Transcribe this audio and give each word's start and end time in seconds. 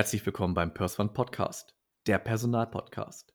Herzlich 0.00 0.24
willkommen 0.24 0.54
beim 0.54 0.72
PersOne 0.72 1.10
Podcast, 1.10 1.74
der 2.06 2.18
Personalpodcast. 2.18 3.34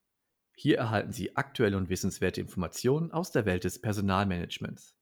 Hier 0.56 0.80
erhalten 0.80 1.12
Sie 1.12 1.38
aktuelle 1.38 1.78
und 1.78 1.90
wissenswerte 1.90 2.42
Informationen 2.42 3.12
aus 3.12 3.30
der 3.30 3.46
Welt 3.46 3.66
des 3.66 3.80
Personalmanagements. 3.80 4.96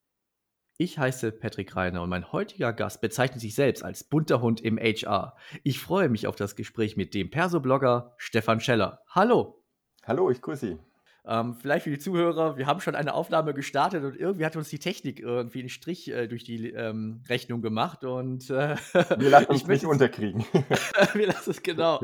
Ich 0.77 0.99
heiße 0.99 1.31
Patrick 1.31 1.73
Reiner 1.77 2.01
und 2.01 2.09
mein 2.09 2.33
heutiger 2.33 2.73
Gast 2.73 2.99
bezeichnet 2.99 3.39
sich 3.39 3.55
selbst 3.55 3.81
als 3.81 4.03
bunter 4.03 4.41
Hund 4.41 4.59
im 4.59 4.77
HR. 4.77 5.37
Ich 5.63 5.79
freue 5.79 6.09
mich 6.09 6.27
auf 6.27 6.35
das 6.35 6.57
Gespräch 6.57 6.97
mit 6.97 7.13
dem 7.13 7.29
Perso-Blogger 7.29 8.13
Stefan 8.17 8.59
Scheller. 8.59 9.01
Hallo! 9.07 9.63
Hallo, 10.03 10.29
ich 10.29 10.41
grüße 10.41 10.67
Sie. 10.67 10.79
Ähm, 11.25 11.55
vielleicht 11.55 11.85
für 11.85 11.89
die 11.89 11.99
Zuhörer, 11.99 12.57
wir 12.57 12.67
haben 12.67 12.81
schon 12.81 12.95
eine 12.95 13.13
Aufnahme 13.13 13.53
gestartet 13.53 14.03
und 14.03 14.17
irgendwie 14.17 14.45
hat 14.45 14.57
uns 14.57 14.67
die 14.67 14.79
Technik 14.79 15.21
irgendwie 15.21 15.59
einen 15.59 15.69
Strich 15.69 16.11
äh, 16.11 16.27
durch 16.27 16.43
die 16.43 16.71
ähm, 16.71 17.21
Rechnung 17.29 17.61
gemacht 17.61 18.03
und 18.03 18.49
äh, 18.49 18.75
wir 19.17 19.29
lassen 19.29 19.45
uns 19.51 19.65
nicht 19.65 19.85
unterkriegen. 19.85 20.43
wir 21.13 21.27
lassen 21.27 21.51
es 21.51 21.63
genau. 21.63 22.01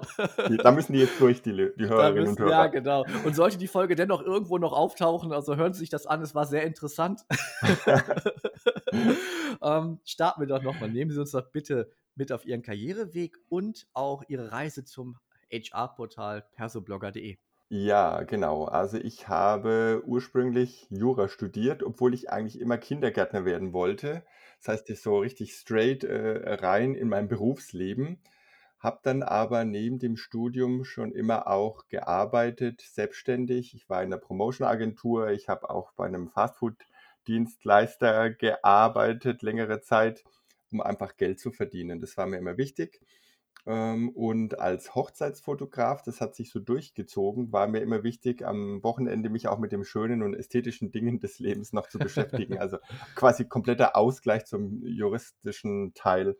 da 0.63 0.71
müssen 0.71 0.93
die 0.93 0.99
jetzt 0.99 1.19
durch, 1.19 1.41
die, 1.41 1.51
die 1.51 1.89
Hörerinnen 1.89 2.29
müssen, 2.29 2.29
und 2.31 2.39
Hörer. 2.39 2.49
Ja, 2.51 2.67
genau. 2.67 3.05
Und 3.25 3.35
sollte 3.35 3.57
die 3.57 3.67
Folge 3.67 3.95
dennoch 3.95 4.21
irgendwo 4.21 4.57
noch 4.57 4.71
auftauchen, 4.71 5.33
also 5.33 5.57
hören 5.57 5.73
Sie 5.73 5.79
sich 5.79 5.89
das 5.89 6.05
an, 6.07 6.21
es 6.21 6.33
war 6.33 6.45
sehr 6.45 6.63
interessant. 6.63 7.25
ähm, 9.61 9.99
starten 10.05 10.41
wir 10.41 10.47
doch 10.47 10.63
nochmal. 10.63 10.89
Nehmen 10.89 11.11
Sie 11.11 11.19
uns 11.19 11.31
doch 11.31 11.51
bitte 11.51 11.91
mit 12.15 12.31
auf 12.31 12.45
Ihren 12.45 12.61
Karriereweg 12.61 13.35
und 13.49 13.85
auch 13.91 14.23
Ihre 14.29 14.53
Reise 14.53 14.85
zum 14.85 15.17
HR-Portal 15.51 16.45
persoblogger.de. 16.53 17.37
Ja, 17.71 18.23
genau. 18.23 18.65
Also 18.65 18.97
ich 18.97 19.27
habe 19.27 20.01
ursprünglich 20.05 20.87
Jura 20.89 21.27
studiert, 21.27 21.83
obwohl 21.83 22.13
ich 22.15 22.29
eigentlich 22.31 22.59
immer 22.59 22.77
Kindergärtner 22.79 23.45
werden 23.45 23.73
wollte. 23.73 24.23
Das 24.59 24.69
heißt, 24.69 24.89
ich 24.89 25.01
so 25.01 25.19
richtig 25.19 25.53
straight 25.53 26.03
äh, 26.03 26.53
rein 26.55 26.95
in 26.95 27.09
mein 27.09 27.27
Berufsleben. 27.27 28.17
Habe 28.79 28.99
dann 29.03 29.21
aber 29.23 29.65
neben 29.65 29.99
dem 29.99 30.17
Studium 30.17 30.83
schon 30.85 31.11
immer 31.11 31.47
auch 31.47 31.87
gearbeitet, 31.89 32.81
selbstständig. 32.81 33.75
Ich 33.75 33.87
war 33.89 34.01
in 34.01 34.07
einer 34.13 34.17
Promotion-Agentur, 34.21 35.29
ich 35.29 35.47
habe 35.49 35.69
auch 35.69 35.91
bei 35.93 36.05
einem 36.07 36.29
Fastfood-Dienstleister 36.29 38.31
gearbeitet, 38.31 39.41
längere 39.43 39.81
Zeit, 39.81 40.23
um 40.71 40.81
einfach 40.81 41.17
Geld 41.17 41.39
zu 41.39 41.51
verdienen. 41.51 41.99
Das 42.01 42.17
war 42.17 42.25
mir 42.25 42.37
immer 42.37 42.57
wichtig. 42.57 42.99
Ähm, 43.65 44.09
und 44.09 44.59
als 44.59 44.95
Hochzeitsfotograf, 44.95 46.01
das 46.03 46.21
hat 46.21 46.35
sich 46.35 46.51
so 46.51 46.59
durchgezogen, 46.59 47.51
war 47.51 47.67
mir 47.67 47.79
immer 47.81 48.03
wichtig, 48.03 48.45
am 48.45 48.81
Wochenende 48.83 49.29
mich 49.29 49.47
auch 49.47 49.59
mit 49.59 49.71
den 49.71 49.83
schönen 49.83 50.23
und 50.23 50.33
ästhetischen 50.33 50.91
Dingen 50.91 51.19
des 51.19 51.39
Lebens 51.39 51.73
noch 51.73 51.87
zu 51.87 51.99
beschäftigen. 51.99 52.57
Also 52.59 52.77
quasi 53.15 53.45
kompletter 53.45 53.95
Ausgleich 53.95 54.45
zum 54.45 54.83
juristischen 54.85 55.93
Teil, 55.93 56.35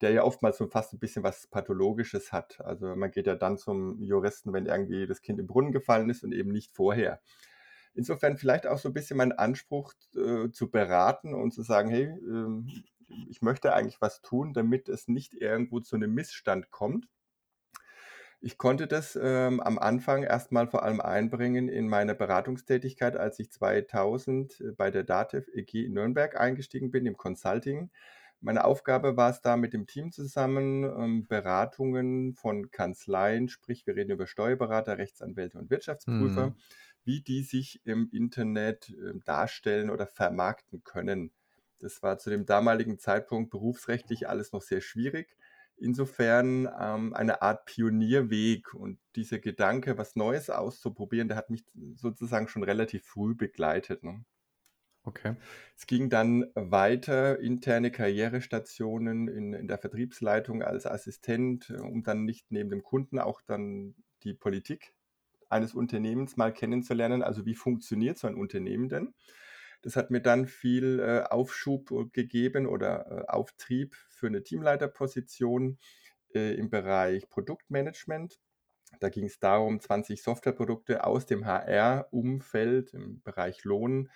der 0.00 0.12
ja 0.12 0.24
oftmals 0.24 0.56
so 0.56 0.66
fast 0.66 0.92
ein 0.92 0.98
bisschen 0.98 1.22
was 1.22 1.46
Pathologisches 1.46 2.32
hat. 2.32 2.60
Also 2.60 2.94
man 2.96 3.10
geht 3.10 3.26
ja 3.26 3.34
dann 3.34 3.58
zum 3.58 4.00
Juristen, 4.00 4.52
wenn 4.52 4.66
irgendwie 4.66 5.06
das 5.06 5.20
Kind 5.20 5.38
im 5.40 5.46
Brunnen 5.46 5.72
gefallen 5.72 6.08
ist 6.10 6.24
und 6.24 6.32
eben 6.32 6.50
nicht 6.50 6.74
vorher. 6.74 7.20
Insofern 7.94 8.36
vielleicht 8.36 8.66
auch 8.66 8.78
so 8.78 8.88
ein 8.88 8.94
bisschen 8.94 9.16
mein 9.16 9.32
Anspruch 9.32 9.92
äh, 10.14 10.50
zu 10.50 10.70
beraten 10.70 11.34
und 11.34 11.52
zu 11.52 11.62
sagen, 11.62 11.90
hey, 11.90 12.04
äh, 12.04 12.82
ich 13.08 13.42
möchte 13.42 13.74
eigentlich 13.74 14.00
was 14.00 14.22
tun, 14.22 14.52
damit 14.52 14.88
es 14.88 15.08
nicht 15.08 15.34
irgendwo 15.34 15.80
zu 15.80 15.96
einem 15.96 16.14
Missstand 16.14 16.70
kommt. 16.70 17.08
Ich 18.40 18.56
konnte 18.56 18.86
das 18.86 19.18
ähm, 19.20 19.60
am 19.60 19.78
Anfang 19.78 20.22
erstmal 20.22 20.68
vor 20.68 20.84
allem 20.84 21.00
einbringen 21.00 21.68
in 21.68 21.88
meine 21.88 22.14
Beratungstätigkeit, 22.14 23.16
als 23.16 23.40
ich 23.40 23.50
2000 23.50 24.60
äh, 24.60 24.72
bei 24.76 24.92
der 24.92 25.02
DATEV 25.02 25.48
EG 25.52 25.86
in 25.86 25.94
Nürnberg 25.94 26.38
eingestiegen 26.38 26.92
bin, 26.92 27.04
im 27.06 27.16
Consulting. 27.16 27.90
Meine 28.40 28.64
Aufgabe 28.64 29.16
war 29.16 29.30
es 29.30 29.40
da 29.40 29.56
mit 29.56 29.72
dem 29.72 29.86
Team 29.86 30.12
zusammen, 30.12 30.84
ähm, 30.84 31.26
Beratungen 31.26 32.34
von 32.34 32.70
Kanzleien, 32.70 33.48
sprich 33.48 33.84
wir 33.88 33.96
reden 33.96 34.12
über 34.12 34.28
Steuerberater, 34.28 34.98
Rechtsanwälte 34.98 35.58
und 35.58 35.70
Wirtschaftsprüfer, 35.70 36.50
mhm. 36.50 36.54
wie 37.02 37.20
die 37.20 37.42
sich 37.42 37.80
im 37.84 38.08
Internet 38.12 38.90
äh, 38.90 39.18
darstellen 39.24 39.90
oder 39.90 40.06
vermarkten 40.06 40.84
können. 40.84 41.32
Das 41.78 42.02
war 42.02 42.18
zu 42.18 42.30
dem 42.30 42.46
damaligen 42.46 42.98
Zeitpunkt 42.98 43.50
berufsrechtlich 43.50 44.28
alles 44.28 44.52
noch 44.52 44.62
sehr 44.62 44.80
schwierig. 44.80 45.36
Insofern 45.76 46.68
ähm, 46.78 47.14
eine 47.14 47.40
Art 47.40 47.66
Pionierweg 47.66 48.74
und 48.74 48.98
dieser 49.14 49.38
Gedanke, 49.38 49.96
was 49.96 50.16
Neues 50.16 50.50
auszuprobieren, 50.50 51.28
der 51.28 51.36
hat 51.36 51.50
mich 51.50 51.64
sozusagen 51.94 52.48
schon 52.48 52.64
relativ 52.64 53.04
früh 53.04 53.34
begleitet. 53.36 54.02
Ne? 54.02 54.24
Okay. 55.04 55.36
Es 55.76 55.86
ging 55.86 56.10
dann 56.10 56.46
weiter, 56.54 57.38
interne 57.38 57.92
Karrierestationen 57.92 59.28
in, 59.28 59.54
in 59.54 59.68
der 59.68 59.78
Vertriebsleitung 59.78 60.62
als 60.62 60.84
Assistent, 60.84 61.70
um 61.70 62.02
dann 62.02 62.24
nicht 62.24 62.50
neben 62.50 62.70
dem 62.70 62.82
Kunden 62.82 63.18
auch 63.18 63.40
dann 63.40 63.94
die 64.24 64.34
Politik 64.34 64.92
eines 65.48 65.74
Unternehmens 65.74 66.36
mal 66.36 66.52
kennenzulernen. 66.52 67.22
Also 67.22 67.46
wie 67.46 67.54
funktioniert 67.54 68.18
so 68.18 68.26
ein 68.26 68.34
Unternehmen 68.34 68.88
denn? 68.88 69.14
Das 69.82 69.96
hat 69.96 70.10
mir 70.10 70.20
dann 70.20 70.46
viel 70.46 71.00
äh, 71.00 71.22
Aufschub 71.28 71.90
äh, 71.90 72.04
gegeben 72.12 72.66
oder 72.66 73.10
äh, 73.10 73.28
Auftrieb 73.28 73.94
für 74.08 74.26
eine 74.26 74.42
Teamleiterposition 74.42 75.78
äh, 76.34 76.54
im 76.54 76.70
Bereich 76.70 77.28
Produktmanagement. 77.28 78.40
Da 79.00 79.08
ging 79.10 79.26
es 79.26 79.38
darum, 79.38 79.80
20 79.80 80.22
Softwareprodukte 80.22 81.04
aus 81.04 81.26
dem 81.26 81.46
HR-Umfeld 81.46 82.94
im 82.94 83.22
Bereich 83.22 83.64
Lohn 83.64 84.08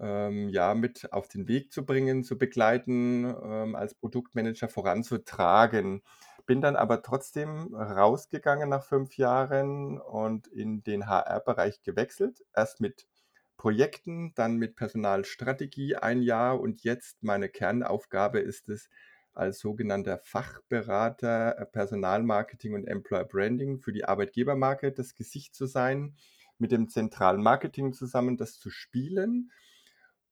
ähm, 0.00 0.48
ja, 0.48 0.74
mit 0.74 1.12
auf 1.12 1.28
den 1.28 1.46
Weg 1.46 1.72
zu 1.72 1.84
bringen, 1.84 2.24
zu 2.24 2.38
begleiten, 2.38 3.24
ähm, 3.24 3.74
als 3.76 3.94
Produktmanager 3.94 4.68
voranzutragen. 4.68 6.02
Bin 6.46 6.60
dann 6.60 6.76
aber 6.76 7.02
trotzdem 7.02 7.74
rausgegangen 7.74 8.68
nach 8.68 8.84
fünf 8.84 9.16
Jahren 9.16 10.00
und 10.00 10.48
in 10.48 10.82
den 10.82 11.06
HR-Bereich 11.06 11.82
gewechselt. 11.82 12.44
Erst 12.54 12.80
mit 12.80 13.06
Projekten, 13.60 14.32
dann 14.34 14.56
mit 14.56 14.74
Personalstrategie 14.74 15.94
ein 15.94 16.22
Jahr 16.22 16.58
und 16.58 16.82
jetzt 16.82 17.22
meine 17.22 17.50
Kernaufgabe 17.50 18.38
ist 18.38 18.70
es, 18.70 18.88
als 19.34 19.58
sogenannter 19.58 20.16
Fachberater 20.16 21.58
äh, 21.58 21.66
Personalmarketing 21.66 22.72
und 22.72 22.86
Employer 22.86 23.26
Branding 23.26 23.78
für 23.78 23.92
die 23.92 24.06
Arbeitgebermarke 24.06 24.92
das 24.92 25.14
Gesicht 25.14 25.54
zu 25.54 25.66
sein, 25.66 26.16
mit 26.56 26.72
dem 26.72 26.88
zentralen 26.88 27.42
Marketing 27.42 27.92
zusammen 27.92 28.38
das 28.38 28.58
zu 28.58 28.70
spielen 28.70 29.52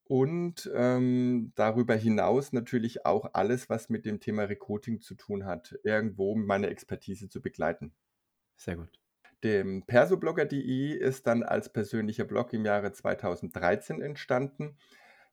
und 0.05 0.71
ähm, 0.75 1.53
darüber 1.55 1.97
hinaus 1.97 2.55
natürlich 2.55 3.05
auch 3.05 3.34
alles, 3.34 3.69
was 3.69 3.91
mit 3.91 4.06
dem 4.06 4.21
Thema 4.21 4.45
Recruiting 4.45 5.03
zu 5.03 5.15
tun 5.15 5.45
hat, 5.45 5.78
irgendwo 5.84 6.34
meine 6.34 6.69
Expertise 6.69 7.28
zu 7.28 7.43
begleiten. 7.43 7.93
Sehr 8.56 8.77
gut. 8.77 8.99
Dem 9.44 9.84
persoblogger.de 9.87 10.93
ist 10.93 11.26
dann 11.26 11.43
als 11.43 11.72
persönlicher 11.72 12.25
Blog 12.25 12.53
im 12.53 12.65
Jahre 12.65 12.93
2013 12.93 14.03
entstanden. 14.03 14.76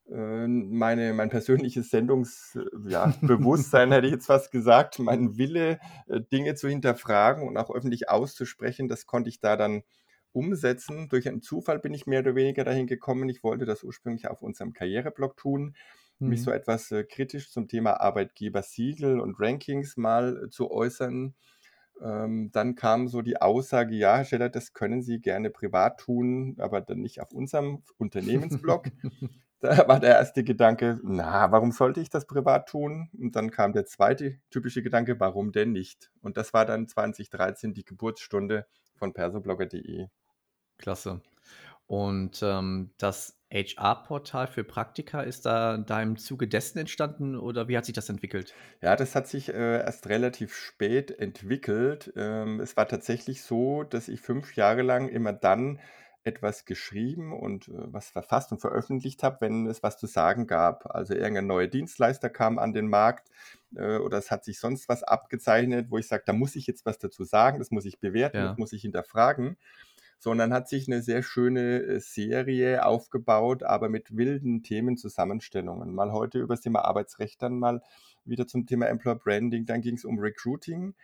Ähm, 0.08 0.78
meine, 0.78 1.14
mein 1.14 1.30
persönliches 1.30 1.90
Sendungsbewusstsein, 1.90 3.90
ja, 3.90 3.96
hätte 3.96 4.08
ich 4.08 4.14
jetzt 4.14 4.28
fast 4.28 4.52
gesagt, 4.52 5.00
mein 5.00 5.38
Wille, 5.38 5.80
äh, 6.08 6.22
Dinge 6.32 6.54
zu 6.54 6.70
hinterfragen 6.70 7.48
und 7.48 7.58
auch 7.58 7.74
öffentlich 7.74 8.10
auszusprechen, 8.10 8.88
das 8.88 9.08
konnte 9.08 9.30
ich 9.30 9.40
da 9.40 9.58
dann 9.58 9.82
umsetzen. 10.32 11.10
Durch 11.10 11.28
einen 11.28 11.42
Zufall 11.42 11.80
bin 11.80 11.94
ich 11.94 12.06
mehr 12.06 12.20
oder 12.20 12.36
weniger 12.36 12.64
dahin 12.64 12.86
gekommen. 12.86 13.30
Ich 13.30 13.44
wollte 13.44 13.66
das 13.66 13.84
ursprünglich 13.84 14.28
auf 14.28 14.44
unserem 14.44 14.74
Karriereblog 14.74 15.38
tun, 15.38 15.76
mhm. 16.20 16.30
mich 16.30 16.44
so 16.44 16.52
etwas 16.52 16.92
äh, 16.92 17.04
kritisch 17.04 17.52
zum 17.52 17.68
Thema 17.68 18.00
Arbeitgebersiegel 18.00 19.20
und 19.20 19.40
Rankings 19.40 19.98
mal 19.98 20.44
äh, 20.44 20.50
zu 20.50 20.70
äußern 20.70 21.34
ähm, 22.02 22.52
dann 22.52 22.76
kam 22.76 23.08
so 23.08 23.22
die 23.22 23.42
Aussage, 23.42 23.96
ja, 23.96 24.18
Herr 24.18 24.26
Scheller, 24.26 24.50
das 24.50 24.74
können 24.74 25.02
Sie 25.02 25.20
gerne 25.20 25.50
privat 25.50 26.00
tun, 26.00 26.56
aber 26.60 26.82
dann 26.82 27.00
nicht 27.00 27.22
auf 27.22 27.32
unserem 27.32 27.84
Unternehmensblog. 27.98 28.90
da 29.60 29.88
war 29.88 30.00
der 30.00 30.16
erste 30.16 30.44
Gedanke, 30.44 31.00
na, 31.04 31.52
warum 31.52 31.72
sollte 31.72 32.02
ich 32.02 32.10
das 32.10 32.26
privat 32.26 32.70
tun? 32.70 33.10
Und 33.18 33.36
dann 33.36 33.52
kam 33.52 33.74
der 33.74 33.86
zweite 33.86 34.40
typische 34.50 34.84
Gedanke, 34.84 35.20
warum 35.20 35.52
denn 35.52 35.72
nicht? 35.72 36.12
Und 36.22 36.38
das 36.38 36.54
war 36.54 36.66
dann 36.66 36.88
2013 36.88 37.74
die 37.74 37.86
Geburtsstunde 37.86 38.68
von 38.96 39.14
persoblogger.de. 39.14 40.08
Klasse. 40.78 41.22
Und 41.88 42.42
ähm, 42.42 42.92
das 42.98 43.38
HR-Portal 43.52 44.48
für 44.48 44.64
Praktika 44.64 45.22
ist 45.22 45.46
da 45.46 45.76
in 45.76 45.86
deinem 45.86 46.18
Zuge 46.18 46.48
dessen 46.48 46.80
entstanden 46.80 47.36
oder 47.36 47.68
wie 47.68 47.78
hat 47.78 47.86
sich 47.86 47.94
das 47.94 48.10
entwickelt? 48.10 48.54
Ja, 48.82 48.96
das 48.96 49.16
hat 49.16 49.28
sich 49.28 49.50
äh, 49.50 49.78
erst 49.80 50.10
relativ 50.10 50.56
spät 50.56 51.12
entwickelt. 51.12 52.12
Ähm, 52.16 52.60
es 52.60 52.76
war 52.76 52.88
tatsächlich 52.88 53.44
so, 53.44 53.84
dass 53.84 54.08
ich 54.08 54.20
fünf 54.20 54.56
Jahre 54.56 54.82
lang 54.82 55.10
immer 55.10 55.32
dann 55.32 55.80
etwas 56.24 56.66
geschrieben 56.66 57.32
und 57.32 57.68
äh, 57.68 57.74
was 57.76 58.10
verfasst 58.10 58.52
und 58.52 58.60
veröffentlicht 58.60 59.22
habe, 59.22 59.38
wenn 59.42 59.68
es 59.68 59.84
was 59.84 60.00
zu 60.00 60.08
sagen 60.08 60.48
gab. 60.48 60.88
Also 60.88 61.14
irgendein 61.14 61.46
neuer 61.46 61.68
Dienstleister 61.68 62.32
kam 62.32 62.58
an 62.58 62.74
den 62.74 62.88
Markt 62.88 63.30
äh, 63.76 63.98
oder 63.98 64.18
es 64.18 64.32
hat 64.32 64.44
sich 64.44 64.60
sonst 64.60 64.90
was 64.90 65.04
abgezeichnet, 65.04 65.92
wo 65.92 66.00
ich 66.00 66.08
sage, 66.08 66.24
da 66.26 66.34
muss 66.34 66.56
ich 66.56 66.66
jetzt 66.66 66.84
was 66.88 66.98
dazu 66.98 67.24
sagen, 67.24 67.60
das 67.60 67.70
muss 67.70 67.86
ich 67.86 68.00
bewerten, 68.00 68.38
ja. 68.38 68.48
das 68.48 68.58
muss 68.58 68.74
ich 68.74 68.82
hinterfragen 68.82 69.56
sondern 70.26 70.52
hat 70.54 70.68
sich 70.68 70.88
eine 70.88 71.04
sehr 71.04 71.22
schöne 71.22 71.82
äh, 71.84 72.00
Serie 72.00 72.84
aufgebaut, 72.84 73.62
aber 73.64 73.90
mit 73.90 74.18
wilden 74.18 74.64
Themenzusammenstellungen. 74.64 75.94
Mal 75.94 76.12
heute 76.14 76.40
über 76.40 76.56
das 76.56 76.62
Thema 76.62 76.84
Arbeitsrecht, 76.84 77.44
dann 77.44 77.60
mal 77.60 77.84
wieder 78.24 78.48
zum 78.48 78.66
Thema 78.66 78.88
Employer 78.88 79.18
Branding, 79.18 79.68
dann 79.68 79.82
ging 79.82 79.96
es 79.98 80.04
um 80.06 80.18
Recruiting. 80.20 80.96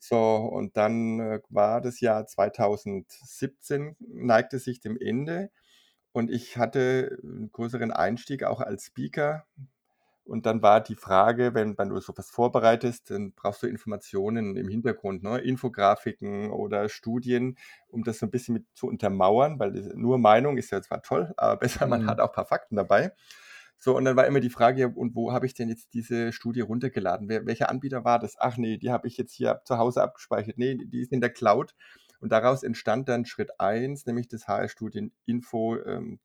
So, 0.00 0.18
und 0.18 0.76
dann, 0.76 1.20
äh, 1.20 1.40
war 1.48 1.80
das 1.80 2.00
Jahr 2.00 2.26
2017 2.26 3.96
neigte 4.00 4.58
sich 4.58 4.80
dem 4.80 4.98
Ende 5.00 5.50
und 6.12 6.30
ich 6.30 6.56
hatte 6.58 7.18
'n 7.22 7.50
größeren 7.52 7.92
Einstieg 7.92 8.44
auch 8.44 8.60
als 8.60 8.86
Speaker. 8.86 9.46
Und 10.26 10.44
dann 10.46 10.60
war 10.62 10.80
die 10.80 10.96
Frage, 10.96 11.54
wenn 11.54 11.78
wenn 11.78 11.88
du 11.90 12.00
so 12.00 12.12
was 12.16 12.30
vorbereitest, 12.30 13.10
dann 13.10 13.32
brauchst 13.32 13.62
du 13.62 13.68
Informationen 13.68 14.56
im 14.56 14.68
Hintergrund, 14.68 15.22
ne? 15.22 15.38
Infografiken 15.38 16.50
oder 16.50 16.88
Studien, 16.88 17.56
um 17.88 18.02
das 18.04 18.18
so 18.18 18.26
'n 18.26 18.30
bisschen 18.32 18.54
mit 18.54 18.66
zu 18.74 18.88
untermauern, 18.88 19.58
weil 19.60 19.72
nur 19.94 20.18
Meinung 20.18 20.56
ist 20.58 20.70
ja 20.72 20.82
zwar 20.82 21.02
toll, 21.02 21.32
aber 21.38 21.56
besser, 21.58 21.86
man 21.86 22.04
hat 22.06 22.18
Mhm. 22.18 22.20
auch 22.20 22.32
paar 22.32 22.46
Fakten 22.46 22.76
dabei. 22.76 23.12
So, 23.78 23.96
und 23.96 24.04
dann 24.04 24.16
war 24.16 24.26
immer 24.26 24.40
die 24.40 24.50
Frage: 24.50 24.80
„Ja, 24.82 24.86
und 24.88 25.14
wo 25.14 25.32
habe 25.32 25.46
ich 25.46 25.54
denn 25.54 25.68
jetzt 25.68 25.94
diese 25.94 26.32
Studie 26.32 26.60
runtergeladen? 26.62 27.28
Wer 27.28 27.46
welcher 27.46 27.68
Anbieter 27.70 28.04
war 28.04 28.18
das? 28.18 28.36
Ach 28.38 28.56
ne, 28.56 28.78
die 28.78 28.90
habe 28.90 29.06
ich 29.08 29.16
jetzt 29.18 29.32
hier 29.34 29.60
zu 29.64 29.78
Hause 29.78 30.02
abgespeichert. 30.02 30.58
Ne, 30.58 30.76
die 30.76 31.00
ist 31.02 31.12
in 31.12 31.20
der 31.20 31.30
Cloud.“ 31.30 31.74
Und 32.20 32.32
daraus 32.32 32.62
entstand 32.62 33.08
dann 33.08 33.26
Schritt 33.26 33.60
1, 33.60 34.06
nämlich 34.06 34.28
das 34.28 34.48
HR-Studien-Info, 34.48 35.76
ähm, 35.84 36.18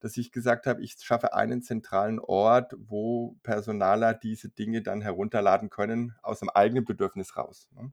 dass 0.00 0.16
ich 0.16 0.32
gesagt 0.32 0.66
habe, 0.66 0.82
ich 0.82 0.96
schaffe 1.00 1.34
einen 1.34 1.62
zentralen 1.62 2.20
Ort, 2.20 2.74
wo 2.78 3.36
Personaler 3.42 4.14
diese 4.14 4.48
Dinge 4.50 4.82
dann 4.82 5.00
herunterladen 5.02 5.70
können 5.70 6.14
aus'm 6.22 6.48
eigenen 6.50 6.84
Bedürfnis 6.84 7.36
raus, 7.36 7.68
ne? 7.74 7.92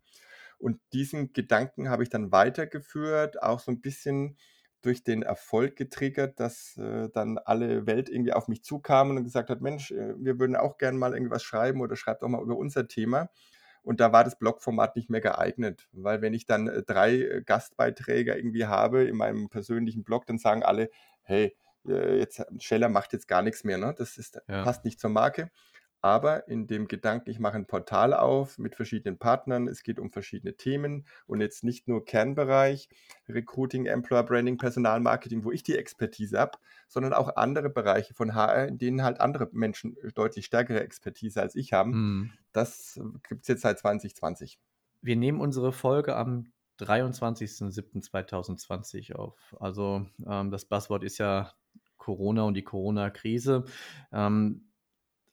Und 0.60 0.80
diesen 0.94 1.34
Gedanken 1.34 1.90
habe 1.90 2.04
ich 2.04 2.10
dann 2.10 2.32
weitergeführt, 2.32 3.42
auch 3.44 3.60
so 3.60 3.72
'n 3.72 3.82
bisschen 3.82 4.38
durch 4.82 5.04
den 5.04 5.24
Erfolg 5.24 5.76
getriggert, 5.78 6.40
dass, 6.40 6.78
äh, 6.78 7.10
dann 7.12 7.38
alle 7.40 7.88
Welt 7.88 8.10
irgendwie 8.10 8.34
auf 8.34 8.48
mich 8.50 8.64
zukamen 8.64 9.18
und 9.18 9.24
gesagt 9.26 9.50
hat: 9.50 9.62
„Mensch, 9.62 9.92
äh, 9.92 10.16
wir 10.18 10.40
würden 10.40 10.56
auch 10.56 10.78
gern 10.78 10.98
mal 10.98 11.14
irgendwas 11.14 11.44
schreiben 11.44 11.82
oder 11.82 11.96
schreib 11.98 12.20
doch 12.22 12.30
mal 12.30 12.42
über 12.44 12.58
unser 12.58 12.88
Thema.“ 12.88 13.30
Und 13.84 14.00
da 14.02 14.12
war 14.14 14.24
das 14.26 14.38
Blogformat 14.40 14.96
nicht 14.98 15.10
mehr 15.12 15.22
geeignet, 15.22 15.90
weil 15.94 16.22
wenn 16.22 16.34
ich 16.36 16.46
dann, 16.48 16.68
äh, 16.68 16.84
3, 16.84 17.16
äh, 17.22 17.44
Gastbeiträge 17.46 18.36
irgendwie 18.36 18.66
habe 18.68 19.04
in 19.06 19.18
meinem 19.18 19.50
persönlichen 19.50 20.04
Blog, 20.04 20.26
dann 20.28 20.38
sagen 20.40 20.64
alle: 20.64 20.90
„Hey, 21.24 21.56
äh, 21.88 22.18
jetzt 22.20 22.44
Scheller 22.60 22.90
macht 22.90 23.14
jetzt 23.14 23.28
gar 23.28 23.42
nix 23.42 23.64
mehr, 23.64 23.78
ne? 23.78 23.94
Das 23.98 24.18
ist 24.18 24.40
Ja. 24.48 24.66
passt 24.66 24.86
nicht 24.86 25.00
zur 25.00 25.10
Marke.“ 25.12 25.50
Aber 26.02 26.48
in 26.48 26.68
dem 26.68 26.88
Gedanken, 26.88 27.32
ich 27.32 27.40
mache 27.40 27.58
'n 27.58 27.66
Portal 27.68 28.14
auf 28.14 28.58
mit 28.60 28.76
verschiedenen 28.76 29.18
Partnern, 29.18 29.68
es 29.68 29.82
geht 29.84 30.00
um 30.00 30.12
verschiedene 30.12 30.56
Themen 30.56 31.08
und 31.26 31.42
jetzt 31.42 31.64
nicht 31.64 31.88
nur 31.88 32.06
Kernbereich 32.06 32.90
Recruiting, 33.28 33.88
Employer 33.88 34.24
Branding, 34.24 34.58
Personalmarketing, 34.58 35.44
wo 35.44 35.52
ich 35.52 35.64
die 35.64 35.78
Expertise 35.78 36.40
habe, 36.40 36.60
sondern 36.88 37.14
auch 37.14 37.36
andere 37.38 37.70
Bereiche 37.72 38.14
von 38.14 38.36
HR, 38.36 38.68
in 38.68 38.78
denen 38.78 39.04
halt 39.04 39.20
andere 39.20 39.50
Menschen 39.52 39.98
deutlich 40.14 40.46
stärkere 40.46 40.82
Expertise 40.82 41.42
als 41.42 41.56
ich 41.56 41.74
haben. 41.74 41.98
Mhm. 41.98 42.36
Das 42.54 43.00
gibt's 43.28 43.48
jetzt 43.48 43.62
seit 43.64 43.80
2020. 43.80 44.58
Wir 45.02 45.16
nehmen 45.16 45.40
unsere 45.40 45.72
Folge 45.72 46.16
am 46.16 46.52
23.07.2020 46.80 49.16
auf. 49.16 49.56
Also, 49.60 50.06
ähm, 50.28 50.52
das 50.52 50.66
Buzzword 50.66 51.04
ist 51.04 51.18
ja 51.18 51.54
Corona 51.98 52.44
und 52.44 52.56
die 52.56 52.64
Corona-Krise. 52.64 53.66
Ähm, 54.12 54.70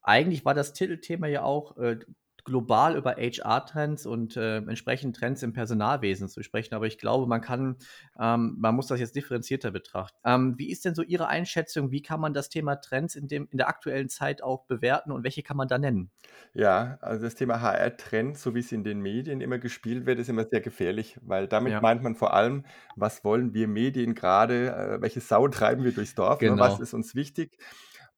eigentlich 0.03 0.45
war 0.45 0.55
das 0.55 0.73
Titelthema 0.73 1.27
ja 1.27 1.43
auch, 1.43 1.77
äh, 1.77 1.99
global 2.45 2.97
über 2.97 3.17
HR-Trends 3.19 4.07
und, 4.07 4.37
äh, 4.37 4.59
entsprechend 4.59 5.17
Trends 5.17 5.43
im 5.43 5.53
Personalwesen 5.53 6.29
zu 6.29 6.43
sprechen, 6.43 6.75
aber 6.75 6.87
ich 6.87 6.99
glaube, 6.99 7.27
man 7.27 7.41
kann 7.41 7.77
ähm, 8.19 8.57
man 8.59 8.75
muss 8.75 8.87
das 8.89 9.01
jetzt 9.01 9.15
differenzierter 9.17 9.71
betrachten. 9.71 10.19
Ähm, 10.25 10.55
wie 10.59 10.71
ist 10.71 10.85
denn 10.85 10.95
so 10.95 11.03
Ihre 11.03 11.29
Einschätzung? 11.29 11.91
Wie 11.91 12.03
kann 12.03 12.21
man 12.21 12.35
das 12.35 12.49
Thema 12.49 12.77
Trends 12.77 13.15
in 13.15 13.29
dem 13.29 13.49
in 13.51 13.59
der 13.59 13.69
aktuellen 13.69 14.09
Zeit 14.09 14.43
auch 14.43 14.65
bewerten 14.67 15.13
und 15.13 15.25
welche 15.25 15.43
kann 15.43 15.57
man 15.57 15.69
da 15.69 15.79
nennen? 15.79 16.11
Ja, 16.55 16.99
also 17.01 17.23
das 17.25 17.35
Thema 17.35 17.61
HR-Trends, 17.63 18.43
so 18.43 18.55
wie's 18.55 18.73
in 18.73 18.85
den 18.85 19.01
Medien 19.01 19.41
immer 19.41 19.59
gespielt 19.59 20.05
wird, 20.07 20.19
ist 20.19 20.29
immer 20.29 20.45
sehr 20.51 20.61
gefährlich, 20.61 21.19
weil 21.23 21.49
damit 21.49 21.81
Ja. 21.81 21.81
meint 21.81 22.03
man 22.03 22.15
vor 22.15 22.35
allem: 22.35 22.65
Was 22.95 23.25
wollen 23.25 23.55
wir 23.55 23.69
Medien 23.69 24.15
grade 24.15 24.69
äh, 24.99 25.01
welche 25.01 25.21
Sau 25.21 25.49
treiben 25.49 25.85
wir 25.85 25.93
durchs 25.93 26.15
Dorf, 26.15 26.45
ne? 26.45 26.59
Was 26.59 26.79
Genau. 26.79 26.79
ist 26.79 26.93
uns 26.95 27.15
wichtig? 27.15 27.57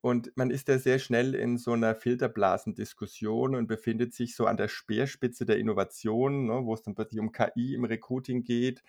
Und 0.05 0.37
man 0.37 0.51
ist 0.51 0.69
da 0.69 0.79
sehr 0.79 0.99
schnell 0.99 1.35
in 1.35 1.57
so 1.57 1.75
'ner 1.75 1.95
Filterblasendiskussion 1.95 3.55
und 3.55 3.67
befindet 3.69 4.13
sich 4.13 4.37
so 4.37 4.45
an 4.45 4.59
der 4.59 4.69
Speerspitze 4.69 5.47
der 5.47 5.57
Innovation, 5.57 6.45
ne, 6.45 6.67
wo's 6.67 6.83
dann 6.83 6.95
plötzlich 6.95 7.21
um 7.21 7.33
KI 7.33 7.73
im 7.75 7.85
Recruiting 7.87 8.45
geht, 8.45 8.83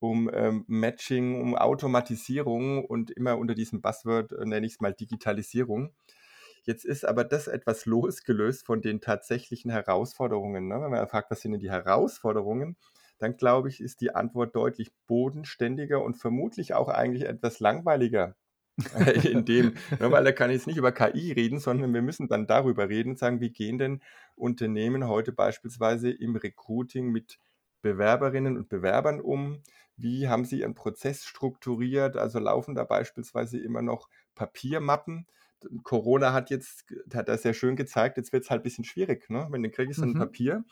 um, 0.00 0.28
ähm, 0.34 0.64
Matching, 0.66 1.40
um 1.40 1.54
Automatisierung 1.56 2.84
und 2.84 3.12
immer 3.12 3.38
unter 3.38 3.54
diesem 3.54 3.80
Buzzword, 3.82 4.32
äh, 4.32 4.44
nenne 4.46 4.66
ich's 4.66 4.80
mal 4.80 4.92
Digitalisierung. 4.94 5.94
Jetzt 6.64 6.84
ist 6.84 7.04
aber 7.04 7.24
das 7.24 7.48
etwas 7.48 7.86
losgelöst 7.86 8.66
von 8.66 8.82
den 8.82 9.00
tatsächlichen 9.00 9.70
Herausforderungen, 9.70 10.68
ne? 10.68 10.80
Wenn 10.82 10.90
man 10.90 11.08
fragt: 11.08 11.30
„Was 11.30 11.40
sind 11.42 11.52
denn 11.52 11.60
die 11.60 11.70
Herausforderungen?“, 11.70 12.76
dann 13.18 13.36
glaube 13.36 13.68
ich, 13.68 13.80
ist 13.80 14.00
die 14.00 14.14
Antwort 14.14 14.56
deutlich 14.56 14.92
bodenständiger 15.06 16.02
und 16.02 16.16
vermutlich 16.16 16.74
auch 16.74 16.88
eigentlich 16.88 17.24
etwas 17.26 17.60
langweiliger 17.60 18.36
in 19.24 19.44
dem 19.44 19.74
ne, 19.98 20.10
weil 20.12 20.24
da 20.24 20.32
kann 20.32 20.50
ich 20.50 20.56
jetzt 20.56 20.66
nicht 20.66 20.76
über 20.76 20.92
KI 20.92 21.32
reden, 21.32 21.58
sondern 21.58 21.92
wir 21.94 22.02
müssen 22.02 22.28
dann 22.28 22.46
darüber 22.46 22.88
reden 22.88 23.10
und 23.10 23.18
sagen: 23.18 23.40
„Wie 23.40 23.50
gehen 23.50 23.78
denn 23.78 24.02
Unternehmen 24.36 25.08
heute 25.08 25.32
beispielsweise 25.32 26.10
im 26.10 26.36
Recruiting 26.36 27.10
mit 27.10 27.38
Bewerberinnen 27.82 28.56
und 28.56 28.68
Bewerbern 28.68 29.20
um? 29.20 29.62
Wie 29.96 30.28
haben 30.28 30.44
sie 30.44 30.60
ihren 30.60 30.74
Prozess 30.74 31.24
strukturiert?“ 31.24 32.16
Also, 32.16 32.38
laufen 32.38 32.74
da 32.74 32.84
beispielsweise 32.84 33.58
immer 33.58 33.82
noch 33.82 34.08
Papiermappen? 34.34 35.26
Corona 35.82 36.32
hat 36.32 36.50
jetzt 36.50 36.84
hat 37.12 37.28
das 37.28 37.42
sehr 37.42 37.54
schön 37.54 37.74
gezeigt, 37.76 38.16
jetzt 38.16 38.32
wird's 38.32 38.48
halt 38.50 38.62
bisschen 38.62 38.84
schwierig, 38.84 39.28
ne? 39.28 39.48
Wenn 39.50 39.62
dann 39.64 39.72
kriege 39.72 39.90
ich 39.90 39.98
so 39.98 40.06
'n 40.06 40.14
Mhm. 40.14 40.14
Papier, 40.14 40.64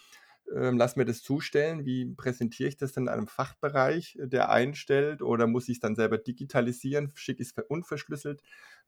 ähm, 0.55 0.77
lasse 0.79 0.99
mir 0.99 1.05
das 1.05 1.23
zustellen. 1.23 1.85
Wie 1.85 2.07
präsentiere 2.07 2.69
ich 2.69 2.77
das 2.77 2.93
denn 2.93 3.09
einem 3.09 3.27
Fachbereich, 3.27 4.19
der 4.21 4.51
einstellt 4.51 5.23
oder 5.23 5.47
muss 5.47 5.69
ich's 5.69 5.81
dann 5.81 5.97
selber 5.97 6.19
digitalisieren? 6.19 7.13
Schicke 7.15 7.43
ich's 7.43 7.53
ver 7.53 7.71
unverschlüsselt? 7.71 8.43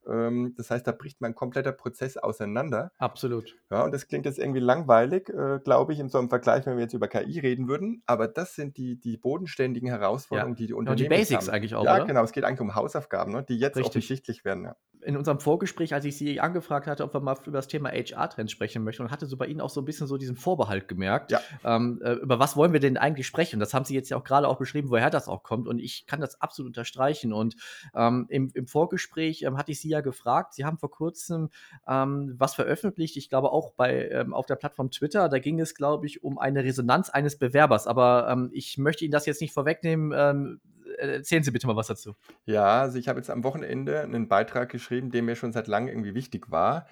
Ähm, 0.07 0.53
das 0.57 0.71
heißt, 0.71 0.85
da 0.87 0.91
bricht 0.91 1.21
mein 1.21 1.35
kompletter 1.35 1.71
Prozess 1.73 2.17
auseinander. 2.17 2.91
Absolut. 2.99 3.59
Ja, 3.71 3.83
und 3.85 3.93
das 3.93 4.07
klingt 4.07 4.25
jetzt 4.25 4.39
irgendwie 4.39 4.59
langweilig, 4.61 5.29
äh, 5.29 5.59
glaube 5.63 5.93
ich, 5.93 5.99
in 5.99 6.09
so 6.09 6.19
'nem 6.19 6.29
Vergleich, 6.29 6.65
wenn 6.65 6.77
wir 6.77 6.83
jetzt 6.83 6.93
über 6.93 7.07
KI 7.07 7.39
reden 7.39 7.67
würden, 7.69 8.03
aber 8.07 8.27
das 8.27 8.55
sind 8.55 8.77
die 8.77 8.99
die 8.99 9.17
bodenständigen 9.17 9.89
Ja. 10.31 10.47
Herausforderungen, 10.47 10.55
die 10.55 10.67
die 10.67 10.73
Ja, 10.85 10.91
und 10.91 10.99
die 10.99 11.05
Unternehmen 11.05 11.15
jetzt 11.17 11.31
Basics 11.31 11.31
haben. 11.31 11.49
eigentlich 11.49 11.75
auch, 11.75 11.87
Ja, 11.87 11.99
oder? 11.99 12.07
genau, 12.07 12.23
es 12.23 12.31
geht 12.33 12.43
eigentlich 12.45 12.61
um 12.61 12.75
Hausaufgaben, 12.75 13.33
ne, 13.33 13.43
die 13.47 13.57
jetzt 13.59 13.79
Richtig. 13.79 14.15
offensichtlich 14.21 14.45
werden, 14.45 14.65
ja. 14.65 14.75
In 15.03 15.17
unserem 15.17 15.39
Vorgespräch, 15.39 15.93
als 15.93 16.05
ich 16.05 16.17
Sie 16.17 16.41
angefragt 16.41 16.87
hatte, 16.87 17.03
ob 17.05 17.13
wir 17.13 17.21
mal 17.21 17.37
über 17.45 17.51
das 17.57 17.67
Thema 17.69 17.89
HR-Trends 17.91 18.51
sprechen 18.51 18.83
möchten 18.83 19.03
und 19.03 19.11
hatte 19.11 19.27
so 19.27 19.37
bei 19.37 19.47
Ihnen 19.47 19.61
auch 19.61 19.69
so 19.69 19.81
'n 19.81 19.85
bisschen 19.85 20.07
so 20.07 20.17
diesen 20.17 20.35
Vorbehalt 20.35 20.87
gemerkt, 20.89 21.31
Ja. 21.31 21.49
ähm, 21.63 22.01
äh, 22.03 22.13
über 22.13 22.39
was 22.39 22.57
wollen 22.57 22.73
wir 22.73 22.81
denn 22.81 22.97
eigentlich 22.97 23.27
sprechen? 23.27 23.59
Das 23.61 23.73
haben 23.73 23.85
Sie 23.85 23.95
jetzt 23.95 24.09
ja 24.09 24.17
auch 24.17 24.23
grade 24.25 24.47
auch 24.47 24.57
beschrieben, 24.59 24.89
woher 24.91 25.09
das 25.09 25.27
auch 25.29 25.43
kommt 25.43 25.67
und 25.69 25.79
ich 25.79 26.05
kann 26.07 26.21
das 26.21 26.41
absolut 26.41 26.69
unterstreichen 26.71 27.33
und, 27.33 27.55
ähm, 27.95 28.27
im 28.29 28.51
im 28.55 28.67
Vorgespräch, 28.67 29.43
ähm, 29.43 29.57
hatte 29.57 29.71
ich 29.73 29.81
Sie 29.81 29.88
ja 29.89 30.01
gefragt, 30.01 30.53
Sie 30.53 30.65
haben 30.65 30.77
vor 30.77 30.91
Kurzem, 30.91 31.49
ähm, 31.87 32.35
was 32.37 32.55
veröffentlicht, 32.55 33.17
ich 33.17 33.29
glaube 33.29 33.51
auch 33.51 33.73
bei 33.73 34.09
ähm, 34.09 34.33
auf 34.33 34.45
der 34.45 34.55
Plattform 34.55 34.91
Twitter. 34.91 35.29
Da 35.29 35.39
ging 35.39 35.59
es, 35.59 35.75
glaube 35.75 36.05
ich, 36.07 36.23
um 36.23 36.37
eine 36.37 36.63
Resonanz 36.63 37.09
eines 37.09 37.37
Bewerbers, 37.37 37.87
aber, 37.87 38.27
ähm, 38.31 38.49
ich 38.53 38.77
möchte 38.77 39.05
Ihnen 39.05 39.11
das 39.11 39.25
jetzt 39.25 39.41
nicht 39.41 39.53
vorwegnehmen. 39.53 40.13
Ähm, 40.15 40.61
e 40.99 41.15
erzählen 41.15 41.43
Sie 41.43 41.51
bitte 41.51 41.67
mal 41.67 41.75
was 41.75 41.87
dazu. 41.87 42.15
Ja, 42.47 42.81
also 42.81 42.97
ich 42.97 43.07
habe 43.07 43.19
jetzt 43.19 43.29
am 43.29 43.43
Wochenende 43.43 44.07
'nen 44.07 44.27
Beitrag 44.27 44.69
geschrieben, 44.69 45.11
der 45.11 45.21
mir 45.23 45.35
schon 45.35 45.51
seit 45.53 45.67
langem 45.67 45.89
irgendwie 45.89 46.15
wichtig 46.15 46.49
war. 46.51 46.87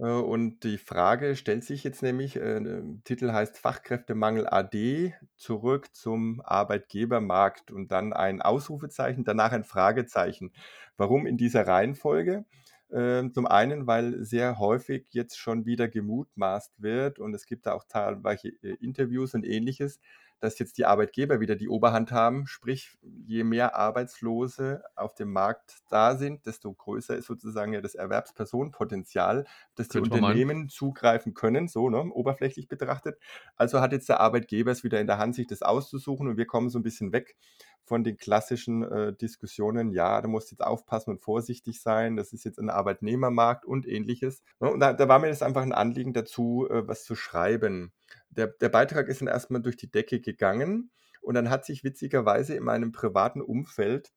Äh, 0.00 0.04
und 0.04 0.64
die 0.64 0.78
Frage 0.78 1.36
stellt 1.36 1.64
sich 1.64 1.84
jetzt 1.84 2.02
nämlich, 2.02 2.36
äh, 2.36 2.82
Titel 3.04 3.32
heißt 3.32 3.58
„Fachkräftemangel 3.58 4.46
AD, 4.48 5.14
zurück 5.36 5.94
zum 5.94 6.40
Arbeitgebermarkt“ 6.44 7.70
und 7.70 7.92
dann 7.92 8.12
ein 8.12 8.42
Ausrufezeichen, 8.42 9.24
danach 9.24 9.52
ein 9.52 9.64
Fragezeichen. 9.64 10.52
Warum 10.96 11.26
in 11.26 11.36
dieser 11.36 11.66
Reihenfolge? 11.66 12.44
Ähm, 12.92 13.32
zum 13.32 13.46
einen, 13.46 13.86
weil 13.86 14.24
sehr 14.24 14.58
häufig 14.58 15.06
jetzt 15.10 15.38
schon 15.38 15.64
wieder 15.64 15.86
gemutmaßt 15.88 16.82
wird 16.82 17.20
und 17.20 17.34
es 17.34 17.46
gibt 17.46 17.66
da 17.66 17.72
auch 17.74 17.84
zahlreiche, 17.84 18.48
äh, 18.62 18.74
Interviews 18.80 19.34
und 19.34 19.44
Ähnliches, 19.46 20.00
dass 20.40 20.58
jetzt 20.58 20.78
die 20.78 20.84
Arbeitgeber 20.86 21.40
wieder 21.40 21.56
die 21.56 21.68
Oberhand 21.68 22.12
haben. 22.12 22.46
Sprich, 22.46 22.98
je 23.02 23.44
mehr 23.44 23.76
Arbeitslose 23.76 24.82
auf 24.96 25.14
dem 25.14 25.32
Markt 25.32 25.78
da 25.90 26.16
sind, 26.16 26.46
desto 26.46 26.72
größer 26.74 27.16
ist 27.16 27.26
sozusagen 27.26 27.72
ja 27.72 27.80
das 27.80 27.94
Erwerbspersonenpotenzial, 27.94 29.46
dass 29.76 29.88
die. 29.90 29.98
Unternehmen 29.98 30.68
zugreifen 30.68 31.34
können, 31.34 31.68
so, 31.68 31.90
ne, 31.90 32.00
oberflächlich 32.12 32.68
betrachtet. 32.68 33.18
Also 33.56 33.80
hat 33.80 33.92
jetzt 33.92 34.08
der 34.08 34.20
Arbeitgeber 34.20 34.70
es 34.72 34.84
wieder 34.84 35.00
in 35.00 35.06
der 35.06 35.18
Hand, 35.18 35.34
sich 35.34 35.46
das 35.46 35.62
auszusuchen 35.62 36.28
und 36.28 36.36
wir 36.38 36.46
kommen 36.46 36.70
so 36.70 36.78
'n 36.78 36.82
bisschen 36.82 37.12
weg 37.12 37.36
von 37.84 38.04
den 38.04 38.16
klassischen, 38.16 38.82
äh, 38.84 39.12
Diskussionen: 39.14 39.90
„Ja, 39.92 40.20
du 40.22 40.28
musst 40.28 40.50
jetzt 40.52 40.62
aufpassen 40.64 41.10
und 41.10 41.20
vorsichtig 41.22 41.80
sein. 41.82 42.16
Das 42.16 42.32
ist 42.32 42.44
jetzt 42.44 42.58
'n 42.58 42.70
Arbeitnehmermarkt“ 42.70 43.64
und 43.66 43.86
Ähnliches, 43.86 44.42
ne? 44.60 44.70
Und 44.70 44.80
da 44.80 44.92
da 44.92 45.08
war 45.08 45.18
mir 45.20 45.28
das 45.28 45.42
einfach 45.42 45.62
'n 45.62 45.72
Anliegen 45.72 46.12
dazu, 46.14 46.66
äh, 46.70 46.86
was 46.88 47.04
zu 47.04 47.14
schreiben. 47.16 47.92
Der 48.30 48.48
der 48.48 48.68
Beitrag 48.70 49.08
ist 49.08 49.20
dann 49.20 49.28
erst 49.28 49.50
mal 49.50 49.60
durch 49.60 49.76
die 49.76 49.90
Decke 49.90 50.20
gegangen 50.20 50.90
und 51.22 51.34
dann 51.34 51.50
hat 51.50 51.64
sich 51.66 51.84
witzigerweise 51.84 52.54
in 52.54 52.64
meinem 52.64 52.92
privaten 52.92 53.40
Umfeld 53.42 54.10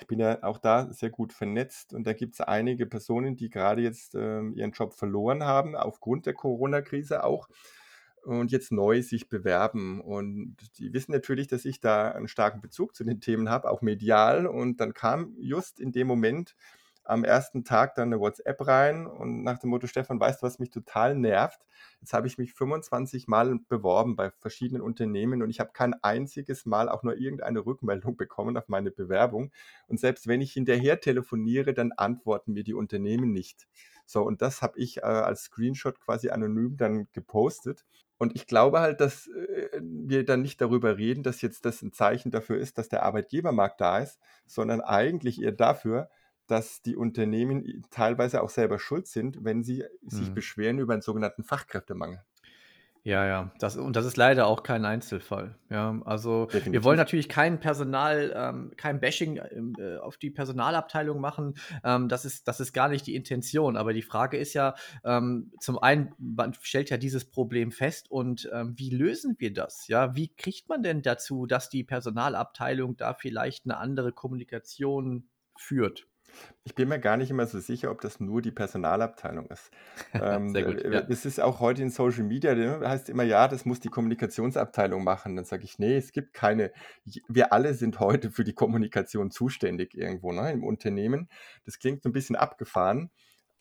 ich 0.00 0.06
bin 0.08 0.20
ja 0.20 0.42
auch 0.44 0.58
da 0.58 0.92
sehr 0.92 1.10
gut 1.10 1.32
vernetzt 1.32 1.94
und 1.94 2.06
da 2.06 2.14
gibt's 2.14 2.40
einige 2.40 2.86
Personen, 2.86 3.36
die 3.36 3.50
grade 3.50 3.82
jetzt, 3.82 4.14
ähm, 4.16 4.52
ihren 4.54 4.72
Job 4.72 4.94
verloren 4.94 5.44
haben 5.44 5.76
aufgrund 5.76 6.26
der 6.26 6.34
Corona-Krise 6.34 7.24
auch. 7.24 7.48
Und 8.24 8.50
jetzt 8.52 8.72
neu 8.72 9.02
sich 9.02 9.28
bewerben. 9.28 10.00
Und 10.00 10.56
die 10.78 10.92
wissen 10.92 11.12
natürlich, 11.12 11.48
dass 11.48 11.64
ich 11.64 11.80
da 11.80 12.10
einen 12.10 12.28
starken 12.28 12.60
Bezug 12.60 12.94
zu 12.94 13.04
den 13.04 13.20
Themen 13.20 13.48
habe, 13.48 13.70
auch 13.70 13.82
medial. 13.82 14.46
Und 14.46 14.80
dann 14.80 14.94
kam 14.94 15.34
just 15.38 15.80
in 15.80 15.92
dem 15.92 16.06
Moment 16.06 16.54
am 17.04 17.22
ersten 17.22 17.64
Tag 17.64 17.94
dann 17.94 18.08
eine 18.08 18.20
WhatsApp 18.20 18.66
rein 18.66 19.06
und 19.06 19.42
nach 19.42 19.58
dem 19.58 19.70
Motto, 19.70 19.86
Stefan, 19.86 20.18
weißt 20.18 20.42
du, 20.42 20.46
was 20.46 20.58
mich 20.58 20.70
total 20.70 21.14
nervt? 21.14 21.60
Jetzt 22.00 22.14
habe 22.14 22.26
ich 22.26 22.38
mich 22.38 22.54
25 22.54 23.28
Mal 23.28 23.58
beworben 23.68 24.16
bei 24.16 24.30
verschiedenen 24.30 24.80
Unternehmen 24.80 25.42
und 25.42 25.50
ich 25.50 25.60
habe 25.60 25.72
kein 25.72 25.94
einziges 26.02 26.64
Mal 26.64 26.88
auch 26.88 27.02
nur 27.02 27.16
irgendeine 27.16 27.64
Rückmeldung 27.64 28.16
bekommen 28.16 28.56
auf 28.56 28.68
meine 28.68 28.90
Bewerbung. 28.90 29.52
Und 29.86 30.00
selbst 30.00 30.26
wenn 30.26 30.40
ich 30.40 30.52
hinterher 30.52 31.00
telefoniere, 31.00 31.74
dann 31.74 31.92
antworten 31.92 32.54
mir 32.54 32.64
die 32.64 32.74
Unternehmen 32.74 33.32
nicht. 33.32 33.68
So, 34.06 34.22
und 34.22 34.42
das 34.42 34.62
habe 34.62 34.78
ich 34.78 34.98
äh, 34.98 35.02
als 35.02 35.44
Screenshot 35.44 36.00
quasi 36.00 36.30
anonym 36.30 36.76
dann 36.76 37.08
gepostet. 37.12 37.84
Und 38.18 38.34
ich 38.36 38.46
glaube 38.46 38.80
halt, 38.80 39.00
dass 39.00 39.26
äh, 39.28 39.68
wir 39.82 40.24
dann 40.24 40.42
nicht 40.42 40.60
darüber 40.60 40.96
reden, 40.98 41.22
dass 41.22 41.42
jetzt 41.42 41.64
das 41.64 41.82
ein 41.82 41.92
Zeichen 41.92 42.30
dafür 42.30 42.58
ist, 42.58 42.78
dass 42.78 42.88
der 42.88 43.02
Arbeitgebermarkt 43.02 43.80
da 43.80 43.98
ist, 43.98 44.20
sondern 44.46 44.80
eigentlich 44.80 45.40
eher 45.42 45.52
dafür, 45.52 46.10
dass 46.46 46.82
die 46.82 46.96
Unternehmen 46.96 47.82
teilweise 47.90 48.42
auch 48.42 48.50
selber 48.50 48.78
schuld 48.78 49.06
sind, 49.08 49.44
wenn 49.44 49.62
sie 49.64 49.84
sich 50.02 50.32
Mhm. 50.32 50.34
beschweren 50.34 50.78
über 50.78 50.92
einen 50.92 51.02
sogenannten 51.02 51.42
Fachkräftemangel. 51.44 52.22
Ja, 53.06 53.26
ja, 53.26 53.52
das 53.58 53.76
und 53.76 53.96
das 53.96 54.06
ist 54.06 54.16
leider 54.16 54.46
auch 54.46 54.62
kein 54.62 54.86
Einzelfall. 54.86 55.58
Ja, 55.68 56.00
also, 56.06 56.48
wir 56.70 56.84
wollen 56.84 56.96
Definitiv. 56.96 56.96
natürlich 56.96 57.28
kein 57.28 57.60
Personal 57.60 58.32
ähm, 58.34 58.72
kein 58.78 58.98
Bashing, 58.98 59.38
ähm, 59.50 59.74
äh, 59.78 59.98
auf 59.98 60.16
die 60.16 60.30
Personalabteilung 60.30 61.20
machen. 61.20 61.52
Ähm, 61.84 62.08
das 62.08 62.24
ist 62.24 62.48
das 62.48 62.60
ist 62.60 62.72
gar 62.72 62.88
nicht 62.88 63.06
die 63.06 63.14
Intention. 63.14 63.76
Aber 63.76 63.92
die 63.92 64.00
Frage 64.00 64.38
ist 64.38 64.54
ja, 64.54 64.74
ähm, 65.04 65.52
zum 65.60 65.78
einen, 65.78 66.14
man 66.16 66.54
stellt 66.62 66.88
ja 66.88 66.96
dieses 66.96 67.26
Problem 67.30 67.72
fest 67.72 68.10
und, 68.10 68.48
ähm, 68.54 68.72
wie 68.78 68.88
lösen 68.88 69.34
wir 69.38 69.52
das? 69.52 69.86
Ja, 69.86 70.16
wie 70.16 70.34
kriegt 70.34 70.70
man 70.70 70.82
denn 70.82 71.02
dazu, 71.02 71.44
dass 71.44 71.68
die 71.68 71.84
Personalabteilung 71.84 72.96
da 72.96 73.12
vielleicht 73.12 73.66
eine 73.66 73.76
andere 73.76 74.12
Kommunikation 74.12 75.28
führt? 75.58 76.06
Ich 76.64 76.74
bin 76.74 76.88
mir 76.88 76.98
gar 76.98 77.16
nicht 77.16 77.30
immer 77.30 77.46
so 77.46 77.60
sicher, 77.60 77.90
ob 77.90 78.00
das 78.00 78.20
nur 78.20 78.42
die 78.42 78.50
Personalabteilung 78.50 79.46
ist. 79.46 79.70
Ähm, 80.14 80.50
Sehr 80.50 80.62
gut, 80.62 80.80
äh, 80.82 80.92
ja. 80.92 81.00
das 81.02 81.26
ist 81.26 81.40
auch 81.40 81.60
heute 81.60 81.82
in 81.82 81.90
Social 81.90 82.22
Media, 82.22 82.54
ne, 82.54 82.80
heißt 82.84 83.10
immer, 83.10 83.24
ja, 83.24 83.48
das 83.48 83.64
muss 83.64 83.80
die 83.80 83.88
Kommunikationsabteilung 83.88 85.02
machen. 85.02 85.34
Dann 85.34 85.44
sage 85.44 85.64
ich, 85.64 85.78
nee, 85.78 85.96
es 85.96 86.12
gibt 86.12 86.34
keine. 86.34 86.72
Wir 87.28 87.52
alle 87.52 87.74
sind 87.74 88.00
heute 88.00 88.30
für 88.30 88.44
die 88.44 88.54
Kommunikation 88.54 89.30
zuständig 89.30 89.94
irgendwo, 89.94 90.32
ne, 90.32 90.52
im 90.52 90.62
Unternehmen. 90.62 91.28
Das 91.64 91.78
klingt 91.78 92.02
so 92.02 92.08
ein 92.08 92.12
bisschen 92.12 92.36
abgefahren, 92.36 93.10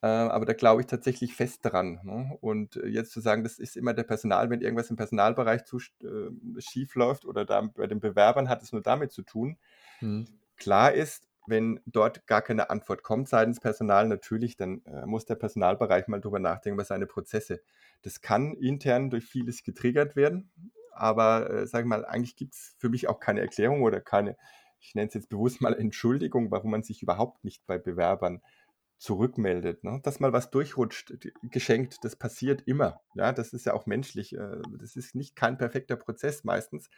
äh, 0.03 0.08
aber 0.08 0.46
da 0.46 0.51
glaube 0.51 0.82
ich 0.82 0.88
tatsächlich 0.88 1.34
fest 1.34 1.62
dran. 1.63 2.01
Ne? 2.03 2.38
Und 2.42 2.75
äh, 2.75 2.88
jetzt 2.88 3.13
zu 3.13 3.22
sagen, 3.22 3.44
das 3.44 3.58
ist 3.58 3.77
immer 3.77 3.94
der 3.94 4.03
Personal, 4.03 4.50
wenn 4.50 4.60
irgendwas 4.60 4.89
im 4.89 4.98
Personalbereich 4.98 5.63
zu, 5.63 5.77
äh, 5.77 6.62
schief 6.62 6.96
läuft 6.96 7.24
oder 7.24 7.46
da 7.46 7.62
bei 7.62 7.88
den 7.88 8.01
Bewerbern 8.01 8.50
hat 8.50 8.62
es 8.62 8.74
nur 8.74 8.82
damit 8.82 9.13
zu 9.13 9.22
tun. 9.22 9.58
Mhm. 10.01 10.25
Klar 10.58 10.92
ist, 10.92 11.30
wenn 11.48 11.80
dort 11.86 12.26
gar 12.28 12.42
keine 12.42 12.70
Antwort 12.70 13.04
kommt 13.04 13.28
seitens 13.28 13.60
Personal, 13.60 14.08
natürlich, 14.08 14.56
dann 14.56 14.82
äh, 14.86 15.06
muss 15.06 15.26
der 15.26 15.36
Personalbereich 15.36 16.08
mal 16.08 16.22
drüber 16.22 16.40
nachdenken 16.40 16.76
über 16.78 16.86
seine 16.86 17.08
Prozesse. 17.08 17.62
Das 18.02 18.22
kann 18.22 18.54
intern 18.54 19.10
durch 19.10 19.26
vieles 19.26 19.64
getriggert 19.64 20.16
werden, 20.16 20.52
aber 20.92 21.50
äh, 21.50 21.68
sag 21.68 21.86
mal, 21.86 22.06
eigentlich 22.06 22.36
gibt 22.36 22.54
es 22.54 22.76
für 22.78 22.90
mich 22.90 23.08
auch 23.08 23.20
keine 23.20 23.42
Erklärung 23.42 23.82
oder 23.82 24.00
keine, 24.00 24.38
ich 24.80 24.96
nenne 24.96 25.08
es 25.08 25.14
jetzt 25.14 25.30
bewusst 25.30 25.62
mal 25.62 25.74
Entschuldigung, 25.74 26.52
warum 26.52 26.72
man 26.72 26.84
sich 26.84 27.02
überhaupt 27.02 27.44
nicht 27.44 27.66
bei 27.66 27.78
Bewerbern 27.78 28.42
zurückmeldet. 28.98 29.84
Ne? 29.84 30.00
Dass 30.02 30.22
mal 30.22 30.32
was 30.32 30.50
durchrutscht, 30.50 31.14
geschenkt, 31.44 31.98
das 32.04 32.16
passiert 32.16 32.62
immer. 32.66 33.02
Ja, 33.16 33.34
das 33.34 33.52
ist 33.52 33.66
ja 33.66 33.74
auch 33.74 33.86
menschlich. 33.86 34.34
Äh, 34.34 34.62
das 34.80 34.96
ist 34.96 35.14
nicht 35.14 35.36
kein 35.36 35.58
perfekter 35.58 35.98
Prozess 35.98 36.46
meistens. 36.46 36.90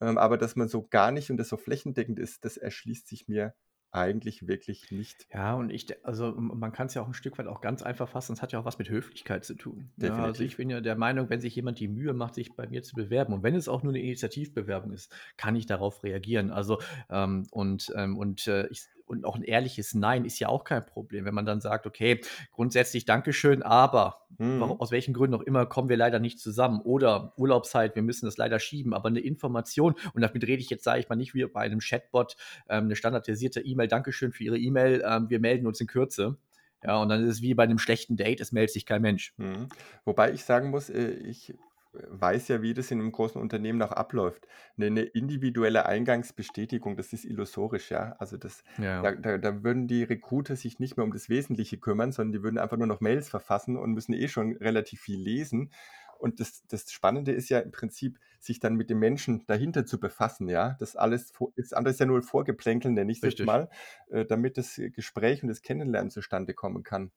Ähm, 0.00 0.16
aber 0.16 0.38
dass 0.38 0.54
man 0.54 0.68
so 0.68 0.86
gar 0.86 1.10
nicht 1.10 1.30
und 1.30 1.38
das 1.38 1.48
so 1.48 1.56
flächendeckend 1.56 2.20
ist, 2.20 2.44
das 2.44 2.56
erschließt 2.56 3.08
sich 3.08 3.26
mir 3.28 3.54
eigentlich 3.92 4.46
wirklich 4.46 4.90
nicht. 4.90 5.26
Ja, 5.32 5.54
und 5.54 5.70
ich, 5.70 5.86
also 6.06 6.32
man 6.32 6.72
kann 6.72 6.86
es 6.86 6.94
ja 6.94 7.02
auch 7.02 7.08
ein 7.08 7.14
Stück 7.14 7.38
weit 7.38 7.46
auch 7.46 7.60
ganz 7.60 7.82
einfach 7.82 8.08
fassen. 8.08 8.32
Es 8.32 8.42
hat 8.42 8.52
ja 8.52 8.60
auch 8.60 8.64
was 8.64 8.78
mit 8.78 8.88
Höflichkeit 8.88 9.44
zu 9.44 9.54
tun. 9.54 9.90
Ja, 9.96 10.10
also 10.10 10.16
Definitiv. 10.18 10.46
ich 10.46 10.56
bin 10.56 10.70
ja 10.70 10.80
der 10.80 10.96
Meinung, 10.96 11.28
wenn 11.28 11.40
sich 11.40 11.56
jemand 11.56 11.80
die 11.80 11.88
Mühe 11.88 12.12
macht, 12.12 12.34
sich 12.34 12.54
bei 12.54 12.68
mir 12.68 12.82
zu 12.82 12.94
bewerben 12.94 13.32
und 13.32 13.42
wenn 13.42 13.54
es 13.54 13.68
auch 13.68 13.82
nur 13.82 13.92
eine 13.92 14.00
Initiativbewerbung 14.00 14.92
ist, 14.92 15.12
kann 15.36 15.56
ich 15.56 15.66
darauf 15.66 16.02
reagieren. 16.04 16.50
Also 16.50 16.80
ähm, 17.08 17.46
und 17.50 17.92
ähm, 17.96 18.16
und 18.16 18.46
äh, 18.46 18.68
ich, 18.68 18.82
und 19.10 19.24
auch 19.24 19.34
ein 19.36 19.42
ehrliches 19.42 19.92
Nein 19.92 20.24
ist 20.24 20.38
ja 20.38 20.48
auch 20.48 20.64
kein 20.64 20.86
Problem, 20.86 21.24
wenn 21.24 21.34
man 21.34 21.44
dann 21.44 21.60
sagt, 21.60 21.86
okay, 21.86 22.20
grundsätzlich 22.52 23.04
Dankeschön, 23.04 23.62
aber 23.62 24.26
warum, 24.38 24.76
Mhm. 24.76 24.80
aus 24.80 24.92
welchen 24.92 25.12
Gründen 25.12 25.34
auch 25.34 25.42
immer 25.42 25.66
kommen 25.66 25.88
wir 25.88 25.96
leider 25.96 26.20
nicht 26.20 26.38
zusammen 26.38 26.80
oder 26.80 27.34
Urlaubszeit, 27.36 27.96
wir 27.96 28.02
müssen 28.02 28.26
das 28.26 28.36
leider 28.36 28.60
schieben, 28.60 28.94
aber 28.94 29.08
eine 29.08 29.20
Information 29.20 29.96
und 30.14 30.22
damit 30.22 30.44
rede 30.46 30.62
ich 30.62 30.70
jetzt, 30.70 30.84
sage 30.84 31.00
ich 31.00 31.08
mal, 31.08 31.16
nicht 31.16 31.34
wie 31.34 31.44
bei 31.46 31.60
einem 31.60 31.80
Chatbot 31.80 32.36
ähm, 32.68 32.84
eine 32.84 32.96
standardisierte 32.96 33.60
E-Mail, 33.60 33.88
Dankeschön 33.88 34.32
für 34.32 34.44
Ihre 34.44 34.58
E-Mail, 34.58 35.02
ähm, 35.04 35.28
wir 35.28 35.40
melden 35.40 35.66
uns 35.66 35.80
in 35.80 35.88
Kürze. 35.88 36.38
Ja, 36.82 36.96
und 37.02 37.10
dann 37.10 37.22
ist 37.22 37.28
es 37.28 37.42
wie 37.42 37.52
bei 37.52 37.64
einem 37.64 37.78
schlechten 37.78 38.16
Date, 38.16 38.40
es 38.40 38.52
meldet 38.52 38.72
sich 38.72 38.86
kein 38.86 39.02
Mensch. 39.02 39.34
Mhm. 39.36 39.68
Wobei 40.06 40.32
ich 40.32 40.44
sagen 40.44 40.70
muss, 40.70 40.88
äh, 40.88 41.10
ich 41.10 41.52
weiß 41.92 42.48
ja, 42.48 42.62
wie 42.62 42.74
das 42.74 42.90
in 42.90 43.00
einem 43.00 43.12
großen 43.12 43.40
Unternehmen 43.40 43.82
auch 43.82 43.92
abläuft. 43.92 44.46
'Ne 44.76 44.90
'ne 44.90 45.02
individuelle 45.02 45.86
Eingangsbestätigung, 45.86 46.96
das 46.96 47.12
ist 47.12 47.24
illusorisch, 47.24 47.90
ja. 47.90 48.14
Also, 48.18 48.36
das 48.36 48.62
Ja, 48.78 49.02
da 49.02 49.12
da 49.16 49.38
da 49.38 49.62
würden 49.64 49.88
die 49.88 50.02
Recruiter 50.04 50.56
sich 50.56 50.78
nicht 50.78 50.96
mehr 50.96 51.04
um 51.04 51.12
das 51.12 51.28
Wesentliche 51.28 51.78
kümmern, 51.78 52.12
sondern 52.12 52.32
die 52.32 52.42
würden 52.42 52.58
einfach 52.58 52.76
nur 52.76 52.86
noch 52.86 53.00
Mails 53.00 53.28
verfassen 53.28 53.76
und 53.76 53.92
müssen 53.92 54.12
eh 54.14 54.28
schon 54.28 54.56
relativ 54.56 55.00
viel 55.02 55.20
lesen. 55.20 55.72
Und 56.18 56.38
das 56.40 56.64
das 56.68 56.90
Spannende 56.92 57.32
ist 57.32 57.48
ja 57.48 57.60
im 57.60 57.72
Prinzip, 57.72 58.18
sich 58.40 58.60
dann 58.60 58.74
mit 58.76 58.90
dem 58.90 58.98
Menschen 58.98 59.44
dahinter 59.46 59.86
zu 59.86 59.98
befassen, 60.00 60.48
ja. 60.48 60.76
Das 60.78 60.96
alles 60.96 61.32
das 61.56 61.72
andere 61.72 61.92
ist 61.92 62.00
ja 62.00 62.06
nur 62.06 62.22
Vorgeplänkel, 62.22 62.92
nenne 62.92 63.12
jetzt 63.22 63.22
richtig. 63.22 63.44
mal, 63.44 63.68
äh, 64.10 64.24
damit 64.26 64.58
das 64.58 64.80
Gespräch 64.94 65.42
und 65.42 65.48
das 65.48 65.62
Kennenlernen 65.62 66.10
zustande 66.10 66.54
kommen 66.54 66.82
kann. 66.84 67.10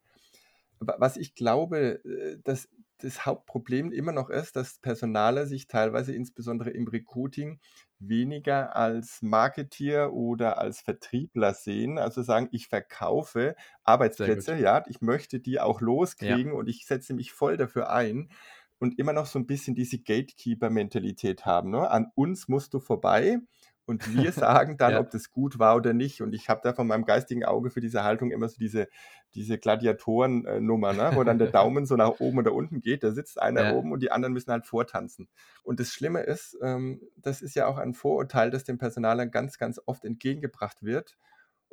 Wa 0.79 0.95
was 0.99 1.17
ich 1.17 1.35
glaube, 1.35 2.03
äh, 2.05 2.39
dass 2.43 2.69
das 3.03 3.25
Hauptproblem 3.25 3.91
immer 3.91 4.11
noch 4.11 4.29
ist, 4.29 4.55
dass 4.55 4.79
Personaler 4.79 5.45
sich 5.47 5.67
teilweise 5.67 6.13
insbesondere 6.13 6.71
im 6.71 6.87
Recruiting 6.87 7.59
weniger 7.99 8.75
als 8.75 9.21
Marketeer 9.21 10.13
oder 10.13 10.57
als 10.57 10.81
Vertriebler 10.81 11.53
sehen, 11.53 11.97
also 11.99 12.21
sagen: 12.23 12.49
„Ich 12.51 12.67
verkaufe. 12.67 13.55
Arbeitsplätze, 13.83 14.55
ja, 14.57 14.83
ich 14.87 15.01
möchte 15.01 15.39
die 15.39 15.59
auch 15.59 15.81
Ja. 16.19 16.39
loskriegen 16.39 16.53
und 16.53 16.67
ich 16.69 16.85
setze 16.85 17.13
mich 17.13 17.31
voll 17.33 17.57
dafür 17.57 17.89
ein.“ 17.91 18.29
Und 18.79 18.99
immer 18.99 19.13
noch 19.13 19.25
so 19.27 19.39
ein 19.39 19.47
bisschen 19.47 19.75
diese 19.75 19.99
Gatekeeper-Mentalität 19.99 21.45
haben, 21.45 21.69
ne? 21.71 21.89
An 21.89 22.11
uns 22.15 22.47
musst 22.49 22.73
du 22.73 22.79
vorbei 22.79 23.39
und 23.85 24.15
wir 24.15 24.31
sagen 24.31 24.77
dann, 24.77 24.93
Ja, 24.93 24.99
ob 24.99 25.09
das 25.09 25.31
gut 25.31 25.59
war 25.59 25.75
oder 25.75 25.93
nicht. 25.93 26.21
Und 26.21 26.33
ich 26.33 26.49
habe 26.49 26.61
da 26.63 26.73
von 26.73 26.87
meinem 26.87 27.05
geistigen 27.05 27.43
Auge 27.43 27.69
für 27.69 27.81
diese 27.81 28.03
Haltung 28.03 28.31
immer 28.31 28.47
so 28.47 28.57
diese 28.57 28.87
diese 29.35 29.57
Gladiatoren 29.57 30.45
äh, 30.45 30.59
Nummer, 30.59 30.93
ne, 30.93 31.11
wo 31.15 31.23
dann 31.23 31.39
der 31.39 31.47
Daumen 31.51 31.85
so 31.85 31.95
nach 31.95 32.19
oben 32.19 32.37
oder 32.39 32.53
unten 32.53 32.81
geht. 32.81 33.03
Da 33.03 33.11
sitzt 33.11 33.41
einer 33.41 33.63
ja, 33.63 33.73
oben 33.73 33.91
und 33.91 34.01
die 34.01 34.11
anderen 34.11 34.33
müssen 34.33 34.51
halt 34.51 34.65
vortanzen. 34.65 35.27
Und 35.63 35.79
das 35.79 35.89
Schlimme 35.89 36.21
ist, 36.21 36.57
ähm, 36.61 37.01
das 37.17 37.41
ist 37.41 37.55
ja 37.55 37.67
auch 37.67 37.77
ein 37.77 37.93
Vorurteil, 37.93 38.51
das 38.51 38.63
dem 38.63 38.77
Personalern 38.77 39.31
ganz, 39.31 39.57
ganz 39.57 39.81
oft 39.85 40.05
entgegengebracht 40.05 40.83
wird. 40.83 41.17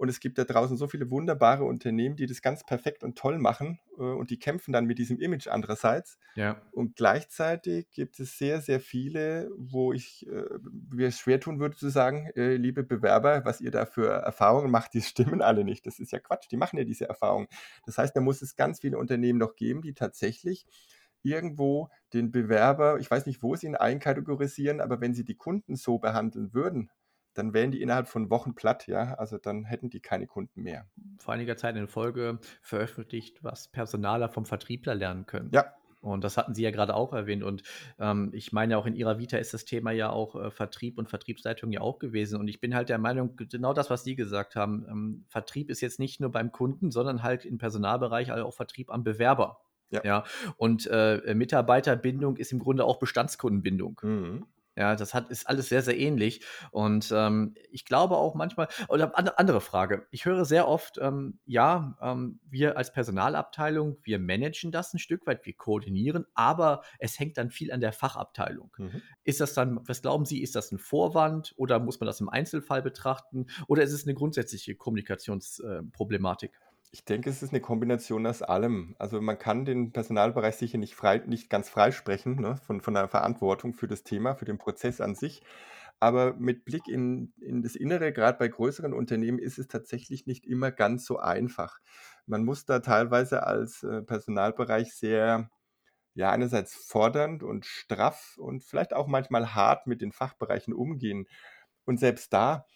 Und 0.00 0.09
es 0.09 0.19
gibt 0.19 0.38
da 0.38 0.45
draußen 0.45 0.78
so 0.78 0.88
viele 0.88 1.11
wunderbare 1.11 1.64
Unternehmen, 1.64 2.16
die 2.16 2.25
das 2.25 2.40
ganz 2.40 2.64
perfekt 2.64 3.04
und 3.04 3.19
toll 3.19 3.38
machen 3.38 3.80
äh, 3.99 4.02
und 4.02 4.30
die 4.30 4.38
kämpfen 4.38 4.73
dann 4.73 4.87
mit 4.87 4.99
diesem 4.99 5.21
Image 5.21 5.47
andererseits. 5.47 6.19
ja. 6.35 6.62
Und 6.71 6.97
gleichzeitig 6.97 7.90
gibt 7.90 8.19
es 8.19 8.38
sehr, 8.38 8.62
sehr 8.62 8.80
viele, 8.80 9.50
wo 9.59 9.92
ich 9.92 10.26
äh, 10.26 10.45
mir 10.90 11.09
es 11.09 11.19
schwer 11.19 11.38
tun 11.38 11.61
würde 11.61 11.76
zu 11.76 11.90
sagen, 11.90 12.30
äh, 12.35 12.57
liebe 12.57 12.83
Bewerber, 12.83 13.45
was 13.45 13.61
ihr 13.61 13.71
da 13.71 13.85
für 13.85 14.09
Erfahrungen 14.09 14.71
macht, 14.71 14.95
die 14.95 15.02
stimmen 15.02 15.42
alle 15.42 15.64
nicht. 15.64 15.85
Das 15.85 15.99
ist 15.99 16.12
ja 16.12 16.19
Quatsch, 16.19 16.47
die 16.50 16.57
machen 16.57 16.78
ja 16.78 16.85
diese 16.85 17.07
Erfahrungen. 17.07 17.49
Das 17.85 17.99
heißt, 17.99 18.16
da 18.16 18.23
muss 18.23 18.40
es 18.40 18.57
ganz 18.57 18.80
viele 18.80 18.97
Unternehmen 18.97 19.38
noch 19.38 19.54
geben, 19.54 19.83
die 19.83 19.92
tatsächlich 19.92 20.64
irgendwo 21.23 21.90
den 22.14 22.30
Bewerber, 22.30 22.99
ich 23.00 23.11
weiß 23.11 23.26
nicht, 23.26 23.42
wo 23.42 23.54
sie 23.54 23.66
ihn 23.66 23.76
einkategorisieren, 23.76 24.80
aber 24.80 25.02
wenn 25.02 25.12
sie 25.12 25.26
die 25.26 25.37
Kunden 25.37 25.76
so 25.76 25.99
behandeln 25.99 26.54
würden, 26.54 26.90
dann 27.34 27.54
wären 27.54 27.70
die 27.70 27.80
innerhalb 27.80 28.08
von 28.08 28.30
Wochen 28.30 28.54
platt, 28.54 28.87
ja. 28.87 29.14
Also 29.14 29.38
dann 29.38 29.64
hätten 29.64 29.90
die 29.90 30.00
keine 30.00 30.26
Kunden 30.26 30.62
mehr. 30.62 30.87
Vor 31.18 31.34
einiger 31.34 31.56
Zeit 31.56 31.76
in 31.76 31.88
Folge 31.88 32.38
veröffentlicht, 32.62 33.42
was 33.42 33.68
Personaler 33.68 34.28
vom 34.28 34.46
Vertriebler 34.46 34.94
lernen 34.94 35.26
können. 35.26 35.50
Ja, 35.54 35.72
Und 36.00 36.25
das 36.25 36.37
hatten 36.37 36.54
Sie 36.54 36.62
ja 36.62 36.70
gerade 36.70 36.94
auch 36.94 37.12
erwähnt. 37.12 37.42
Und 37.44 37.62
ähm, 37.99 38.30
ich 38.32 38.52
meine, 38.52 38.78
auch 38.78 38.87
in 38.87 38.96
Ihrer 38.96 39.18
Vita 39.18 39.37
ist 39.37 39.52
das 39.54 39.64
Thema 39.64 39.90
ja 39.90 40.10
auch 40.10 40.34
äh, 40.34 40.50
Vertrieb 40.50 40.99
und 40.99 41.08
Vertriebsleitung 41.10 41.70
ja 41.72 41.82
auch 41.82 41.99
gewesen. 41.99 42.40
Und 42.40 42.49
ich 42.49 42.60
bin 42.60 42.75
halt 42.75 42.88
der 42.88 42.99
Meinung, 42.99 43.37
genau 43.37 43.75
das, 43.75 43.90
was 43.90 44.02
Sie 44.02 44.16
gesagt 44.16 44.56
haben, 44.56 44.87
ähm, 44.88 45.25
Vertrieb 45.28 45.70
ist 45.70 45.82
jetzt 45.82 45.99
nicht 45.99 46.20
nur 46.20 46.32
beim 46.32 46.52
Kunden, 46.52 46.90
sondern 46.90 47.22
halt 47.22 47.44
im 47.44 47.58
Personalbereich 47.58 48.32
also 48.32 48.46
auch 48.46 48.54
Vertrieb 48.54 48.90
am 48.90 49.04
Bewerber. 49.04 49.60
ja. 49.90 50.00
Ja, 50.04 50.25
und 50.56 50.87
äh, 50.87 51.34
Mitarbeiterbindung 51.34 52.37
ist 52.38 52.52
im 52.52 52.60
Grunde 52.60 52.84
auch 52.84 52.99
Bestandskundenbindung. 52.99 54.00
Mhm. 54.02 54.46
Ja, 54.80 54.96
das 54.96 55.12
hat, 55.12 55.28
ist 55.28 55.46
alles 55.46 55.68
sehr, 55.68 55.82
sehr 55.82 55.99
ähnlich. 55.99 56.42
Und 56.70 57.12
ähm, 57.14 57.54
ich 57.70 57.84
glaube 57.84 58.16
auch 58.16 58.34
manchmal, 58.34 58.68
oder 58.88 59.12
andere 59.38 59.60
Frage. 59.60 60.06
Ich 60.10 60.25
höre 60.25 60.46
sehr 60.46 60.66
oft, 60.66 60.96
ähm, 61.02 61.38
ja, 61.44 61.99
ähm, 62.00 62.40
wir 62.49 62.78
als 62.78 62.90
Personalabteilung, 62.90 63.99
wir 64.02 64.18
managen 64.18 64.72
das 64.72 64.94
ein 64.94 64.99
Stück 64.99 65.26
weit, 65.26 65.44
wir 65.44 65.52
koordinieren, 65.52 66.25
aber 66.32 66.80
es 66.99 67.18
hängt 67.20 67.37
dann 67.37 67.50
viel 67.50 67.70
an 67.72 67.82
der 67.82 67.92
Fachabteilung. 67.92 68.75
Mhm. 68.78 69.02
Ist 69.22 69.42
das 69.42 69.52
dann, 69.52 69.80
was 69.87 70.00
glauben 70.00 70.25
Sie, 70.25 70.40
ist 70.40 70.56
das 70.56 70.72
ein 70.72 70.78
Vorwand 70.78 71.52
oder 71.58 71.78
muss 71.78 72.00
man 72.00 72.06
das 72.06 72.22
im 72.22 72.30
Einzelfall 72.30 72.80
betrachten 72.80 73.49
oder 73.68 73.82
ist 73.82 73.92
es 73.92 74.06
eine 74.06 74.14
grundsätzliche 74.14 74.76
Kommunikationsproblematik? 74.76 76.52
Äh, 76.54 76.69
ich 76.92 77.04
denke, 77.04 77.30
es 77.30 77.42
ist 77.42 77.50
eine 77.52 77.61
Kombination 77.61 78.26
aus 78.26 78.42
allem. 78.42 78.97
Also, 78.99 79.20
man 79.20 79.38
kann 79.38 79.64
den 79.64 79.92
Personalbereich 79.92 80.56
sicher 80.56 80.78
nicht 80.78 80.94
frei 80.97 81.18
nicht 81.26 81.49
ganz 81.50 81.68
freisprechen, 81.68 82.37
ne, 82.40 82.56
von 82.56 82.80
von 82.80 82.94
der 82.94 83.09
Verantwortung 83.09 83.75
für 83.75 83.87
das 83.88 84.02
Thema, 84.04 84.35
für 84.35 84.44
den 84.44 84.59
Prozess 84.59 85.00
an 85.00 85.14
sich. 85.14 85.42
Aber 86.00 86.35
mit 86.35 86.64
Blick 86.64 86.88
in 86.88 87.32
in 87.40 87.62
das 87.62 87.76
Innere, 87.76 88.12
gerade 88.12 88.38
bei 88.38 88.49
größeren 88.49 88.92
Unternehmen, 88.94 89.38
ist 89.38 89.59
es 89.59 89.68
tatsächlich 89.68 90.26
nicht 90.26 90.47
immer 90.47 90.73
ganz 90.73 91.04
so 91.06 91.18
einfach. 91.18 91.78
Man 92.26 92.44
muss 92.44 92.64
da 92.66 92.80
teilweise 92.80 93.44
als, 93.47 93.82
äh, 93.85 94.02
Personalbereich 94.02 94.94
sehr, 94.94 95.50
ja, 96.14 96.30
einerseits 96.32 96.75
fordernd 96.75 97.42
und 97.42 97.66
straff 97.66 98.37
und 98.38 98.64
vielleicht 98.64 98.94
auch 98.94 99.06
manchmal 99.06 99.54
hart 99.54 99.87
mit 99.87 100.00
den 100.02 100.12
Fachbereichen 100.12 100.75
umgehen. 100.75 101.26
Und 101.85 101.99
selbst 102.00 102.32
da 102.32 102.66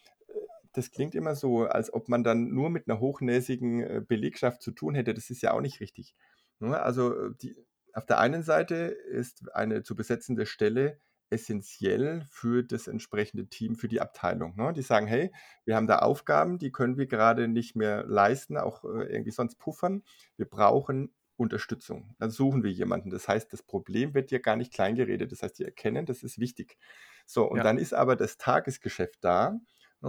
das 0.74 0.90
klingt 0.90 1.14
immer 1.14 1.34
so, 1.36 1.64
als 1.66 1.92
ob 1.92 2.08
man 2.08 2.24
dann 2.24 2.48
nur 2.50 2.70
mit 2.70 2.88
einer 2.88 3.00
hochnäsigen, 3.00 3.80
äh, 3.82 4.02
Belegschaft 4.06 4.62
zu 4.62 4.72
tun 4.72 4.94
hätte. 4.94 5.14
Das 5.14 5.30
ist 5.30 5.42
ja 5.42 5.52
auch 5.52 5.60
nicht 5.62 5.80
richtig, 5.80 6.14
ne? 6.60 6.80
Also, 6.80 7.14
äh, 7.28 7.34
die 7.40 7.56
auf 7.94 8.06
der 8.06 8.18
einen 8.18 8.42
Seite 8.42 8.74
ist 8.74 9.54
eine 9.54 9.82
zu 9.84 9.94
besetzende 9.96 10.46
Stelle 10.46 10.98
essentiell 11.30 12.22
für 12.28 12.62
das 12.64 12.86
entsprechende 12.88 13.46
Team, 13.48 13.76
für 13.76 13.88
die 13.88 14.00
Abteilung, 14.00 14.56
ne? 14.56 14.72
Die 14.72 14.82
sagen: 14.82 15.06
„Hey, 15.06 15.32
wir 15.64 15.76
haben 15.76 15.86
da 15.86 15.98
Aufgaben, 16.00 16.58
die 16.58 16.72
können 16.72 16.96
wir 16.98 17.06
gerade 17.06 17.48
nicht 17.48 17.76
mehr 17.76 18.04
leisten, 18.04 18.56
auch, 18.58 18.84
äh, 18.84 19.04
irgendwie 19.12 19.30
sonst 19.32 19.56
puffern. 19.58 20.02
Wir 20.36 20.46
brauchen 20.46 21.14
Unterstützung.“ 21.36 22.14
Dann 22.18 22.30
suchen 22.30 22.62
wir 22.64 22.70
jemanden. 22.72 23.10
Das 23.10 23.28
heißt, 23.28 23.52
das 23.52 23.62
Problem 23.62 24.14
wird 24.14 24.30
ja 24.32 24.38
gar 24.38 24.56
nicht 24.56 24.72
kleingeredet. 24.72 25.30
Das 25.32 25.42
heißt, 25.42 25.58
die 25.58 25.64
erkennen, 25.64 26.06
das 26.06 26.22
ist 26.22 26.38
wichtig. 26.38 26.76
So, 27.26 27.44
und 27.50 27.62
Ja. 27.62 27.64
dann 27.64 27.78
ist 27.78 27.94
aber 27.94 28.16
das 28.16 28.36
Tagesgeschäft 28.38 29.18
da 29.24 29.58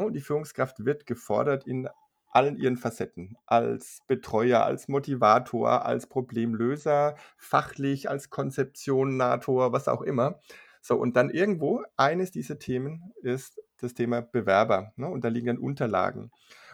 die 0.09 0.21
Führungskraft 0.21 0.85
wird 0.85 1.05
gefordert 1.05 1.65
in 1.65 1.89
allen 2.31 2.57
ihren 2.57 2.75
Facetten, 2.75 3.37
als 3.45 4.01
Betreuer, 4.07 4.63
als 4.63 4.89
Motivator, 4.89 5.85
als 5.85 6.07
Problemlöser, 6.07 7.15
fachlich, 7.37 8.09
als 8.09 8.29
Konzeptionator, 8.29 9.71
was 9.71 9.87
auch 9.87 10.01
immer. 10.01 10.39
So, 10.81 10.97
und 10.97 11.15
dann 11.15 11.29
irgendwo 11.29 11.83
eines 11.95 12.31
dieser 12.31 12.59
Themen 12.59 13.13
ist 13.21 13.61
das 13.77 13.93
Thema 13.93 14.21
Bewerber, 14.21 14.91
ne? 14.97 15.07
Und 15.07 15.23
da 15.23 15.29
liegen 15.29 15.47
dann 15.47 15.57
Unterlagen. 15.57 16.31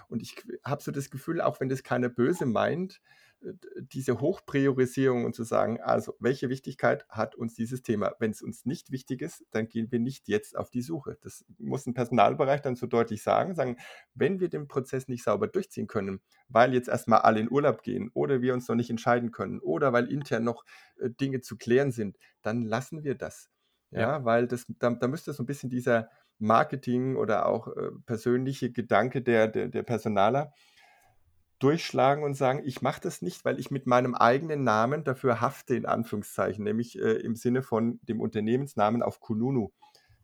Und 0.10 0.22
ich 0.22 0.36
habe 0.66 0.82
so 0.82 0.92
das 0.92 1.10
Gefühl, 1.10 1.40
auch 1.42 1.60
wenn 1.60 1.70
das 1.70 1.84
keiner 1.84 2.10
böse 2.10 2.46
meint, 2.46 3.02
diese 3.92 4.20
Hochpriorisierung 4.20 5.26
und 5.26 5.36
zu 5.36 5.44
sagen, 5.44 5.82
also 5.82 6.16
welche 6.20 6.50
Wichtigkeit 6.50 7.08
hat 7.10 7.36
uns 7.36 7.56
dieses 7.56 7.82
Thema? 7.82 8.14
Wenn 8.20 8.32
es 8.32 8.42
uns 8.42 8.66
nicht 8.66 8.92
wichtig 8.92 9.22
ist, 9.22 9.44
dann 9.52 9.68
gehen 9.68 9.92
wir 9.92 10.00
nicht 10.00 10.28
jetzt 10.28 10.56
auf 10.56 10.70
die 10.70 10.82
Suche. 10.82 11.18
Das 11.22 11.44
muss 11.58 11.86
ein 11.88 11.94
Personalbereich 11.94 12.62
dann 12.62 12.76
so 12.76 12.86
deutlich 12.86 13.24
sagen, 13.24 13.56
sagen, 13.56 13.78
wenn 14.14 14.40
wir 14.40 14.50
den 14.50 14.68
Prozess 14.68 15.08
nicht 15.08 15.24
sauber 15.24 15.48
durchziehen 15.48 15.88
können, 15.88 16.22
weil 16.50 16.74
jetzt 16.74 16.88
erstmal 16.88 17.22
alle 17.22 17.40
in 17.40 17.52
Urlaub 17.52 17.82
gehen 17.82 18.12
oder 18.14 18.42
wir 18.42 18.54
uns 18.54 18.68
noch 18.68 18.76
nicht 18.76 18.90
entscheiden 18.90 19.32
können 19.32 19.60
oder 19.60 19.92
weil 19.92 20.12
intern 20.12 20.44
noch 20.44 20.64
äh, 21.00 21.10
Dinge 21.10 21.42
zu 21.42 21.58
klären 21.58 21.92
sind, 21.92 22.18
dann 22.42 22.64
lassen 22.64 23.04
wir 23.04 23.16
das. 23.16 23.50
Ja, 23.90 24.00
ja. 24.00 24.26
weil 24.26 24.48
das, 24.48 24.66
da, 24.80 24.92
da 24.92 25.08
müsste 25.08 25.34
so 25.34 25.44
ein 25.44 25.48
bisschen 25.48 25.70
dieser 25.70 26.10
Marketing 26.38 27.16
oder 27.16 27.46
auch 27.48 27.68
äh, 27.68 27.92
persönliche 28.06 28.72
Gedanke 28.72 29.22
der, 29.22 29.48
der, 29.48 29.68
der 29.68 29.84
Personaler 29.84 30.54
durchschlagen 31.62 32.24
und 32.24 32.34
sagen, 32.34 32.62
ich 32.66 32.82
mache 32.82 33.02
das 33.02 33.22
nicht, 33.22 33.46
weil 33.46 33.60
ich 33.60 33.72
mit 33.72 33.88
meinem 33.88 34.16
eigenen 34.16 34.64
Namen 34.64 35.04
dafür 35.04 35.42
hafte, 35.42 35.76
in 35.76 35.86
Anführungszeichen, 35.86 36.64
nämlich 36.64 37.00
äh, 37.00 37.14
im 37.14 37.36
Sinne 37.36 37.62
von 37.62 38.00
dem 38.04 38.20
Unternehmensnamen 38.20 39.04
auf 39.04 39.20
Kununu. 39.20 39.72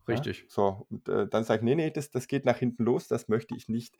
Richtig. 0.07 0.39
Ja? 0.39 0.45
So, 0.49 0.87
und 0.89 1.07
äh, 1.09 1.27
dann 1.27 1.43
sage 1.43 1.59
ich, 1.59 1.63
nee, 1.63 1.75
nee, 1.75 1.91
das, 1.91 2.11
das 2.11 2.27
geht 2.27 2.45
nach 2.45 2.57
hinten 2.57 2.83
los, 2.83 3.07
das 3.07 3.27
möchte 3.27 3.55
ich 3.55 3.67
nicht. 3.67 3.97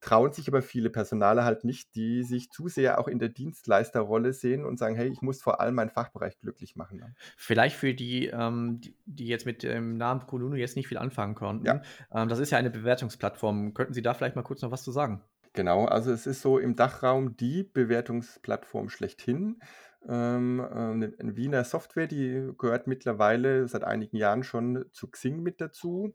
Trauen 0.00 0.32
sich 0.32 0.48
aber 0.48 0.60
viele 0.60 0.90
Personale 0.90 1.44
halt 1.44 1.64
nicht, 1.64 1.94
die 1.94 2.24
sich 2.24 2.50
zu 2.50 2.68
sehr 2.68 2.98
auch 2.98 3.08
in 3.08 3.18
der 3.18 3.30
Dienstleisterrolle 3.30 4.32
sehen 4.32 4.64
und 4.64 4.78
sagen, 4.78 4.96
hey, 4.96 5.08
ich 5.08 5.22
muss 5.22 5.40
vor 5.40 5.60
allem 5.60 5.76
meinen 5.76 5.90
Fachbereich 5.90 6.38
glücklich 6.40 6.76
machen. 6.76 6.98
Ne? 6.98 7.14
Vielleicht 7.36 7.76
für 7.76 7.94
die, 7.94 8.26
ähm, 8.26 8.80
die, 8.80 8.96
die, 9.06 9.28
jetzt 9.28 9.46
mit 9.46 9.62
dem 9.62 9.96
Namen 9.96 10.26
Kununu 10.26 10.56
jetzt 10.56 10.76
nicht 10.76 10.88
viel 10.88 10.98
anfangen 10.98 11.34
konnten. 11.34 11.66
Ja. 11.66 11.82
Ähm, 12.12 12.28
das 12.28 12.40
ist 12.40 12.50
ja 12.50 12.58
eine 12.58 12.70
Bewertungsplattform. 12.70 13.72
Könnten 13.72 13.94
Sie 13.94 14.02
da 14.02 14.12
vielleicht 14.12 14.36
mal 14.36 14.42
kurz 14.42 14.60
noch 14.60 14.70
was 14.70 14.82
zu 14.82 14.92
sagen? 14.92 15.22
Genau, 15.56 15.84
also 15.84 16.10
es 16.12 16.26
ist 16.26 16.42
so 16.42 16.58
im 16.58 16.74
Dachraum 16.74 17.36
die 17.36 17.62
Bewertungsplattform 17.62 18.88
schlechthin. 18.88 19.60
Ähm, 20.08 20.58
äh, 20.60 20.94
'ne 20.94 21.14
'ne 21.22 21.36
Wiener 21.36 21.62
Software, 21.62 22.08
die 22.08 22.50
gehört 22.58 22.88
mittlerweile 22.88 23.68
seit 23.68 23.84
einigen 23.84 24.16
Jahren 24.16 24.42
schon 24.42 24.84
zu 24.90 25.06
Xing 25.08 25.42
mit 25.44 25.60
dazu. 25.60 26.12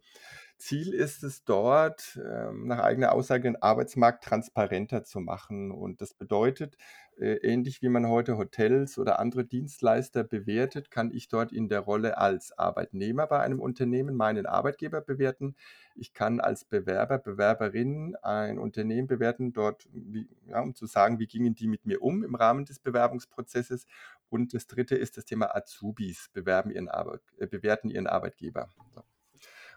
Ziel 0.57 0.93
ist 0.93 1.23
es 1.23 1.45
dort, 1.45 2.19
ähm, 2.23 2.67
nach 2.67 2.79
eigener 2.79 3.13
Aussage 3.13 3.43
den 3.43 3.61
Arbeitsmarkt 3.61 4.25
transparenter 4.25 5.05
zu 5.05 5.21
machen. 5.21 5.71
Und 5.71 6.01
das 6.01 6.13
bedeutet, 6.13 6.75
ähnlich 7.19 7.81
wie 7.81 7.89
man 7.89 8.07
heute 8.07 8.37
Hotels 8.37 8.97
oder 8.97 9.19
andere 9.19 9.43
Dienstleister 9.43 10.23
bewertet, 10.23 10.89
kann 10.89 11.11
ich 11.11 11.27
dort 11.27 11.51
in 11.51 11.67
der 11.67 11.81
Rolle 11.81 12.17
als 12.17 12.57
Arbeitnehmer 12.57 13.27
bei 13.27 13.39
einem 13.39 13.59
Unternehmen 13.59 14.15
meinen 14.15 14.45
Arbeitgeber 14.45 15.01
bewerten. 15.01 15.55
Ich 15.95 16.13
kann 16.13 16.39
als 16.39 16.63
Bewerber, 16.63 17.17
Bewerberin 17.17 18.15
ein 18.21 18.57
Unternehmen 18.57 19.07
bewerten, 19.07 19.51
dort, 19.51 19.87
wie, 19.91 20.29
ja, 20.47 20.61
um 20.61 20.75
zu 20.75 20.85
sagen, 20.85 21.19
wie 21.19 21.27
gingen 21.27 21.55
die 21.55 21.67
mit 21.67 21.85
mir 21.85 22.01
um 22.01 22.23
im 22.23 22.35
Rahmen 22.35 22.65
des 22.65 22.79
Bewerbungsprozesses. 22.79 23.85
Und 24.29 24.53
das 24.53 24.67
dritte 24.67 24.95
ist 24.95 25.17
das 25.17 25.25
Thema 25.25 25.55
Azubis 25.55 26.29
bewerben 26.33 26.71
ihren 26.71 26.87
Arbeit, 26.87 27.21
äh, 27.37 27.47
bewerten 27.47 27.89
ihren 27.89 28.07
Arbeitgeber. 28.07 28.69
So. 28.95 29.03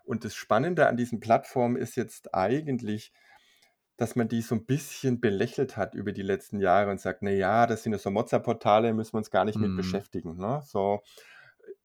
Und 0.04 0.24
das 0.24 0.34
Spannende 0.34 0.88
an 0.88 0.96
diesen 0.96 1.20
Plattformen 1.20 1.76
ist 1.76 1.96
jetzt 1.96 2.34
eigentlich, 2.34 3.12
dass 3.96 4.16
man 4.16 4.28
die 4.28 4.42
so 4.42 4.54
ein 4.54 4.66
bisschen 4.66 5.20
belächelt 5.20 5.76
hat 5.76 5.94
über 5.94 6.12
die 6.12 6.22
letzten 6.22 6.60
Jahre 6.60 6.90
und 6.90 7.00
sagt: 7.00 7.22
„Na 7.22 7.30
ja, 7.30 7.66
das 7.66 7.82
sind 7.82 7.92
ja 7.92 7.98
so 7.98 8.10
Mozza-Portale, 8.10 8.92
müssen 8.94 9.14
wir 9.14 9.18
uns 9.18 9.30
gar 9.30 9.44
nicht 9.44 9.60
mit 9.60 9.68
mhm. 9.70 9.76
beschäftigen“, 9.76 10.36
ne? 10.36 10.62
So, 10.64 11.02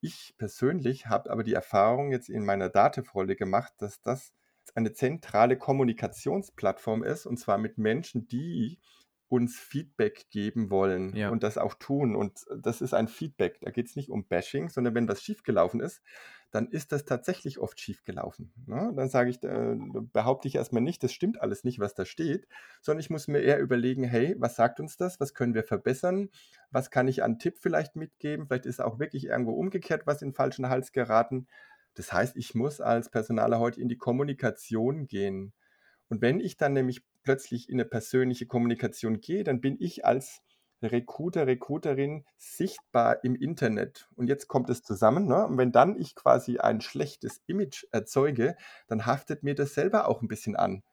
ich 0.02 0.36
persönlich 0.38 1.08
habe 1.08 1.30
aber 1.32 1.44
die 1.44 1.54
Erfahrung 1.54 2.12
jetzt 2.12 2.30
in 2.30 2.46
meiner 2.46 2.70
Dativ-Rolle 2.70 3.36
gemacht, 3.36 3.74
dass 3.80 4.02
das 4.02 4.34
eine 4.76 4.94
zentrale 4.94 5.58
Kommunikationsplattform 5.58 7.04
ist, 7.04 7.26
und 7.26 7.38
zwar 7.38 7.58
mit 7.58 7.78
Menschen, 7.78 8.28
die 8.28 8.80
uns 9.30 9.58
Feedback 9.60 10.30
geben 10.30 10.70
wollen 10.70 11.16
Ja. 11.16 11.30
und 11.30 11.44
das 11.44 11.58
auch 11.58 11.74
tun. 11.74 12.16
Und 12.16 12.46
das 12.62 12.82
ist 12.82 12.94
ein 12.94 13.08
Feedback. 13.08 13.60
Da 13.62 13.72
geht 13.72 13.88
es 13.88 13.96
nicht 13.96 14.10
um 14.10 14.26
Bashing, 14.26 14.70
sondern 14.70 14.96
wenn 14.96 15.08
was 15.08 15.22
schiefgelaufen 15.22 15.82
ist, 15.82 16.02
dann 16.52 16.68
ist 16.68 16.94
das 16.94 17.04
tatsächlich 17.04 17.60
oft 17.60 17.78
schiefgelaufen. 17.78 18.54
Ne? 18.68 18.94
Dann 18.96 19.10
sage 19.10 19.30
ich, 19.30 19.44
äh, 19.44 19.76
behaupte 20.14 20.48
ich 20.48 20.56
erstmal 20.56 20.82
nicht, 20.82 21.04
das 21.04 21.12
stimmt 21.12 21.42
alles 21.42 21.66
nicht, 21.66 21.80
was 21.80 21.94
da 21.94 22.06
steht, 22.06 22.48
sondern 22.82 23.02
ich 23.02 23.10
muss 23.10 23.28
mir 23.28 23.40
eher 23.40 23.60
überlegen, 23.60 24.06
hey, 24.06 24.34
was 24.40 24.56
sagt 24.56 24.80
uns 24.80 24.96
das? 24.96 25.20
Was 25.20 25.34
können 25.34 25.54
wir 25.54 25.64
verbessern? 25.64 26.30
Was 26.72 26.90
kann 26.90 27.10
ich 27.10 27.22
an 27.22 27.38
Tipp 27.38 27.58
vielleicht 27.60 27.98
mitgeben? 27.98 28.48
Vielleicht 28.48 28.66
ist 28.66 28.80
auch 28.82 28.98
wirklich 28.98 29.26
irgendwo 29.26 29.52
umgekehrt 29.52 30.08
was 30.08 30.22
in 30.22 30.30
den 30.30 30.36
falschen 30.36 30.70
Hals 30.70 30.94
geraten. 30.94 31.48
Das 31.96 32.14
heißt, 32.14 32.38
ich 32.38 32.56
muss 32.56 32.80
als 32.80 33.10
Personaler 33.10 33.60
heute 33.60 33.82
in 33.82 33.90
die 33.90 33.98
Kommunikation 33.98 35.08
gehen. 35.08 35.52
Und 36.10 36.22
wenn 36.22 36.40
ich 36.40 36.56
dann 36.56 36.72
nämlich 36.74 37.04
plötzlich 37.28 37.68
in 37.68 37.76
eine 37.76 37.84
persönliche 37.84 38.46
Kommunikation 38.46 39.20
gehe, 39.20 39.44
dann 39.44 39.60
bin 39.60 39.76
ich 39.82 40.06
als 40.06 40.42
Recruiter, 40.82 41.46
Recruiterin 41.46 42.24
sichtbar 42.38 43.22
im 43.26 43.36
Internet. 43.36 44.08
Und 44.16 44.28
jetzt 44.28 44.48
kommt 44.48 44.70
es 44.70 44.82
zusammen. 44.82 45.28
Ne? 45.28 45.46
Und 45.46 45.58
wenn 45.58 45.74
dann 45.74 46.00
ich 46.00 46.16
quasi 46.16 46.60
ein 46.60 46.80
schlechtes 46.80 47.42
Image 47.46 47.84
erzeuge, 47.92 48.56
dann 48.88 49.06
haftet 49.06 49.44
mir 49.44 49.56
das 49.56 49.74
selber 49.74 50.08
auch 50.08 50.22
ein 50.22 50.30
bisschen 50.30 50.56
an. 50.56 50.84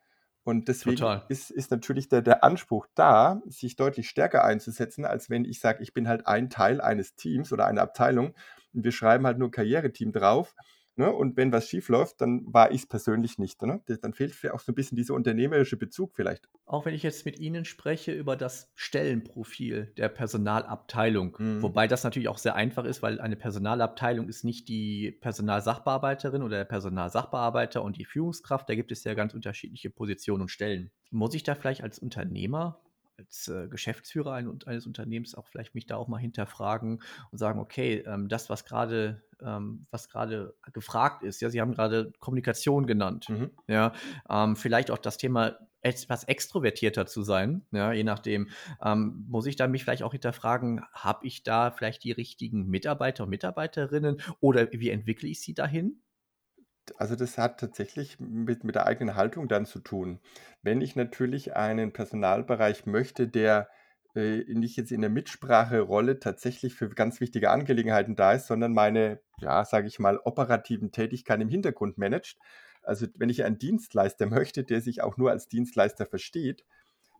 Und 0.43 0.67
deswegen 0.67 1.23
ist, 1.29 1.53
ist 1.53 1.71
natürlich 1.71 2.09
der, 2.09 2.21
der 2.21 2.43
Anspruch 2.43 2.89
da, 2.97 3.41
sich 3.47 3.77
deutlich 3.77 4.09
stärker 4.09 4.43
einzusetzen, 4.43 5.05
als 5.05 5.31
wenn 5.31 5.45
ich 5.45 5.61
sage, 5.61 5.85
ich 5.85 5.95
bin 5.95 6.09
halt 6.09 6.27
ein 6.27 6.51
Teil 6.51 6.81
eines 6.81 7.15
Teams 7.15 7.53
oder 7.53 7.67
einer 7.67 7.83
Abteilung 7.83 8.35
und 8.73 8.83
wir 8.83 8.93
schreiben 8.93 9.25
halt 9.25 9.39
nur 9.39 9.53
Karriereteam 9.53 10.11
drauf 10.11 10.57
Ne? 10.97 11.13
Und 11.13 11.37
wenn 11.37 11.53
was 11.53 11.69
schief 11.69 11.89
läuft, 11.89 12.21
dann 12.21 12.43
war 12.47 12.71
ich 12.71 12.83
es 12.83 12.87
persönlich 12.87 13.39
nicht. 13.39 13.61
Ne? 13.63 13.83
Dann 14.01 14.13
fehlt 14.13 14.35
auch 14.53 14.61
so 14.61 14.73
ein 14.73 14.75
bisschen 14.75 14.97
dieser 14.97 15.15
unternehmerische 15.15 15.77
Bezug 15.77 16.15
vielleicht. 16.15 16.49
Auch 16.67 16.87
wenn 16.87 16.95
ich 16.95 17.03
jetzt 17.03 17.25
mit 17.25 17.39
Ihnen 17.39 17.65
spreche 17.65 18.13
über 18.13 18.37
das 18.37 18.71
Stellenprofil 18.75 19.93
der 19.97 20.09
Personalabteilung, 20.09 21.37
mhm. 21.39 21.63
wobei 21.63 21.89
das 21.89 22.05
natürlich 22.05 22.29
auch 22.29 22.39
sehr 22.39 22.55
einfach 22.55 22.85
ist, 22.85 23.03
weil 23.03 23.21
eine 23.21 23.37
Personalabteilung 23.37 24.29
ist 24.29 24.45
nicht 24.45 24.69
die 24.69 25.11
Personalsachbearbeiterin 25.11 26.43
oder 26.43 26.59
der 26.59 26.65
Personalsachbearbeiter 26.65 27.83
und 27.83 27.97
die 27.97 28.05
Führungskraft. 28.05 28.69
Da 28.69 28.75
gibt 28.75 28.93
es 28.93 29.05
ja 29.05 29.15
ganz 29.15 29.35
unterschiedliche 29.35 29.91
Positionen 29.91 30.43
und 30.43 30.49
Stellen. 30.49 30.91
Muss 31.11 31.35
ich 31.35 31.43
da 31.43 31.55
vielleicht 31.55 31.83
als 31.83 31.99
Unternehmer 31.99 32.84
als 33.19 33.49
äh, 33.49 33.69
Geschäftsführer 33.69 34.33
ein, 34.33 34.59
eines 34.67 34.87
Unternehmens 34.87 35.35
auch 35.35 35.47
vielleicht 35.47 35.75
mich 35.75 35.87
da 35.87 35.97
auch 35.97 36.09
mal 36.09 36.19
hinterfragen 36.19 37.03
und 37.31 37.39
sagen, 37.39 37.61
okay, 37.61 38.03
ähm, 38.07 38.29
das, 38.29 38.51
was 38.51 38.65
gerade 38.65 39.23
ähm, 39.41 39.87
was 39.91 40.09
gerade 40.09 40.55
gefragt 40.73 41.23
ist, 41.23 41.41
ja, 41.41 41.51
Sie 41.51 41.61
haben 41.61 41.73
gerade 41.73 42.13
Kommunikation 42.21 42.87
genannt, 42.87 43.29
Mhm. 43.29 43.51
ja, 43.69 43.93
ähm, 44.31 44.57
vielleicht 44.57 44.91
auch 44.91 44.99
das 44.99 45.17
Thema 45.19 45.59
etwas 45.83 46.25
extrovertierter 46.25 47.07
zu 47.07 47.23
sein, 47.23 47.67
ja, 47.71 47.93
je 47.93 48.05
nachdem, 48.05 48.49
ähm, 48.83 49.25
muss 49.29 49.47
ich 49.47 49.57
da 49.57 49.67
mich 49.69 49.85
vielleicht 49.85 50.03
auch 50.03 50.13
hinterfragen, 50.13 50.83
habe 50.93 51.27
ich 51.27 51.43
da 51.43 51.71
vielleicht 51.71 52.05
die 52.05 52.13
richtigen 52.13 52.67
Mitarbeiter 52.69 53.25
und 53.25 53.31
Mitarbeiterinnen 53.31 54.21
oder 54.41 54.73
wie 54.73 54.91
entwickle 54.91 55.29
ich 55.29 55.41
sie 55.41 55.55
dahin? 55.55 56.01
Also, 56.99 57.17
das 57.17 57.39
hat 57.39 57.61
tatsächlich 57.61 58.19
mit 58.21 58.65
mit 58.65 58.75
der 58.75 58.87
eigenen 58.87 59.15
Haltung 59.15 59.49
dann 59.49 59.67
zu 59.67 59.81
tun. 59.81 60.21
Wenn 60.63 60.81
ich 60.81 60.97
natürlich 60.97 61.57
einen 61.57 61.93
Personalbereich 61.93 62.87
möchte, 62.87 63.29
der, 63.29 63.69
äh, 64.15 64.45
nicht 64.49 64.77
jetzt 64.77 64.93
in 64.93 65.01
der 65.01 65.11
Mitspracherolle 65.11 66.19
tatsächlich 66.21 66.75
für 66.75 66.89
ganz 66.89 67.21
wichtige 67.21 67.51
Angelegenheiten 67.51 68.17
da 68.17 68.33
ist, 68.33 68.47
sondern 68.47 68.73
meine, 68.73 69.21
ja, 69.39 69.65
sage 69.65 69.87
ich 69.89 69.99
mal, 69.99 70.19
operativen 70.19 70.93
Tätigkeiten 70.93 71.43
im 71.43 71.49
Hintergrund 71.49 71.99
managt. 71.99 72.39
Also, 72.83 73.07
wenn 73.17 73.31
ich 73.31 73.45
einen 73.45 73.59
Dienstleister 73.59 74.27
möchte, 74.27 74.65
der 74.65 74.81
sich 74.81 75.03
auch 75.03 75.17
nur 75.17 75.31
als 75.31 75.49
Dienstleister 75.49 76.07
versteht, 76.07 76.65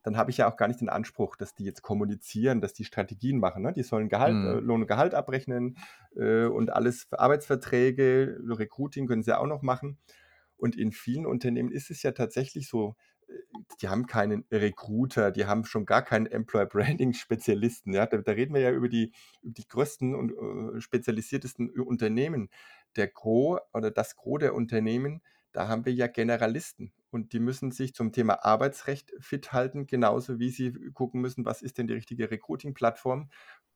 dann 0.05 0.17
habe 0.17 0.31
ich 0.31 0.39
ja 0.39 0.49
auch 0.49 0.57
gar 0.57 0.69
nicht 0.69 0.81
den 0.81 0.89
Anspruch, 0.91 1.37
dass 1.37 1.55
die 1.57 1.65
jetzt 1.65 1.83
kommunizieren, 1.83 2.61
dass 2.63 2.75
die 2.75 2.85
Strategien 2.85 3.39
machen, 3.41 3.63
ne? 3.65 3.73
Die 3.73 3.83
sollen 3.83 4.09
Gehalt 4.09 4.43
äh, 4.45 4.55
Mhm. 4.55 4.61
Lohn 4.61 4.83
und 4.83 4.87
Gehalt 4.89 5.15
abrechnen, 5.15 5.79
äh, 6.17 6.47
und 6.47 6.71
alles 6.73 7.05
für 7.05 7.19
Arbeitsverträge, 7.21 8.39
Recruiting 8.47 9.07
können 9.09 9.25
sie 9.25 9.37
auch 9.39 9.47
noch 9.49 9.63
machen. 9.63 9.99
Und 10.57 10.77
in 10.77 10.93
vielen 10.93 11.27
Unternehmen 11.27 11.73
ist 11.73 11.91
es 11.91 12.03
ja 12.03 12.13
tatsächlich 12.13 12.69
so, 12.69 12.97
äh, 13.29 13.33
die 13.81 13.89
haben 13.89 14.07
keinen 14.07 14.45
Recruiter, 14.51 15.31
die 15.33 15.47
haben 15.47 15.65
schon 15.65 15.87
gar 15.87 16.03
keinen 16.03 16.27
Employer 16.27 16.67
Branding 16.67 17.15
Spezialisten, 17.15 17.93
ja? 17.95 18.07
Da 18.07 18.19
da 18.19 18.33
reden 18.33 18.55
wir 18.55 18.61
ja 18.63 18.71
über 18.73 18.89
die 18.89 19.13
über 19.43 19.53
die 19.55 19.67
größten 19.69 20.15
und, 20.15 20.33
äh, 20.77 20.81
spezialisiertesten 20.81 21.71
Unternehmen. 21.81 22.51
Der 22.97 23.09
Gros 23.09 23.61
oder 23.73 23.91
das 23.91 24.17
Gros 24.17 24.41
der 24.41 24.55
Unternehmen, 24.55 25.23
da 25.53 25.69
haben 25.69 25.85
wir 25.85 25.93
ja 25.95 26.07
Generalisten 26.07 26.93
und 27.15 27.33
die 27.33 27.41
müssen 27.41 27.71
sich 27.73 27.95
zum 27.95 28.13
Thema 28.13 28.45
Arbeitsrecht 28.45 29.13
fit 29.21 29.53
halten, 29.53 29.87
genauso 29.87 30.39
wie 30.41 30.51
sie 30.51 30.73
gucken 30.93 31.21
müssen, 31.21 31.45
was 31.45 31.63
ist 31.63 31.79
denn 31.79 31.87
die 31.87 31.95
richtige 31.95 32.31
Recruiting-Plattform. 32.31 33.31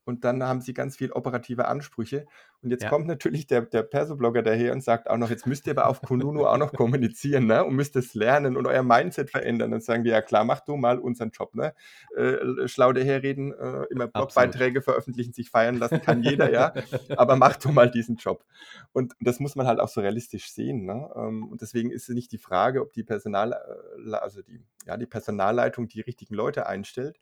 Und 0.08 0.24
dann 0.24 0.42
haben 0.42 0.60
sie 0.62 0.72
ganz 0.74 0.96
viel 0.96 1.12
operative 1.12 1.68
Ansprüche. 1.68 2.26
Und 2.62 2.70
jetzt 2.70 2.86
Ja. 2.86 2.88
kommt 2.88 3.06
natürlich 3.06 3.46
der 3.46 3.62
der 3.62 3.82
Perso-Blogger 3.82 4.42
daher 4.42 4.72
und 4.72 4.82
sagt 4.82 5.08
auch 5.10 5.18
noch: 5.18 5.30
„Jetzt 5.30 5.46
müsst 5.46 5.66
ihr 5.66 5.72
aber 5.72 5.86
auf 5.88 6.02
Kununu 6.02 6.46
auch 6.46 6.56
noch 6.58 6.74
kommunizieren, 6.74 7.46
ne, 7.46 7.64
und 7.64 7.74
müsst 7.76 7.94
es 7.96 8.14
lernen 8.14 8.56
und 8.56 8.66
euer 8.66 8.82
Mindset 8.82 9.30
verändern.“ 9.30 9.70
Dann 9.70 9.80
sagen 9.82 10.04
die: 10.04 10.10
„Ja 10.10 10.22
klar, 10.22 10.44
mach 10.44 10.60
du 10.60 10.76
mal 10.76 10.98
unseren 10.98 11.30
Job, 11.30 11.54
ne? 11.54 11.74
Äh, 12.16 12.66
schlau 12.68 12.92
daherreden, 12.92 13.52
äh, 13.52 13.84
immer. 13.90 14.08
Blogbeiträge 14.08 14.82
veröffentlichen, 14.82 15.32
sich 15.34 15.50
feiern 15.50 15.76
lassen 15.76 16.00
kann 16.00 16.20
jeder, 16.22 16.50
ja, 16.50 16.74
aber 17.14 17.36
mach 17.36 17.56
du 17.56 17.70
mal 17.70 17.90
diesen 17.90 18.16
Job.“ 18.16 18.44
Und 18.92 19.14
das 19.20 19.40
muss 19.40 19.56
man 19.56 19.66
halt 19.66 19.80
auch 19.80 19.88
so 19.88 20.00
realistisch 20.00 20.50
sehen, 20.52 20.84
ne? 20.86 21.10
Ähm, 21.16 21.48
und 21.48 21.60
deswegen 21.62 21.90
ist 21.90 22.08
es 22.08 22.14
nicht 22.14 22.32
die 22.32 22.38
Frage, 22.38 22.80
ob 22.82 22.92
die 22.92 23.04
Personal 23.04 23.52
äh, 23.52 24.14
also 24.16 24.42
die 24.42 24.60
ja, 24.86 24.96
die 24.96 25.06
Personalleitung 25.06 25.88
die 25.88 26.00
richtigen 26.00 26.34
Leute 26.34 26.66
einstellt. 26.66 27.18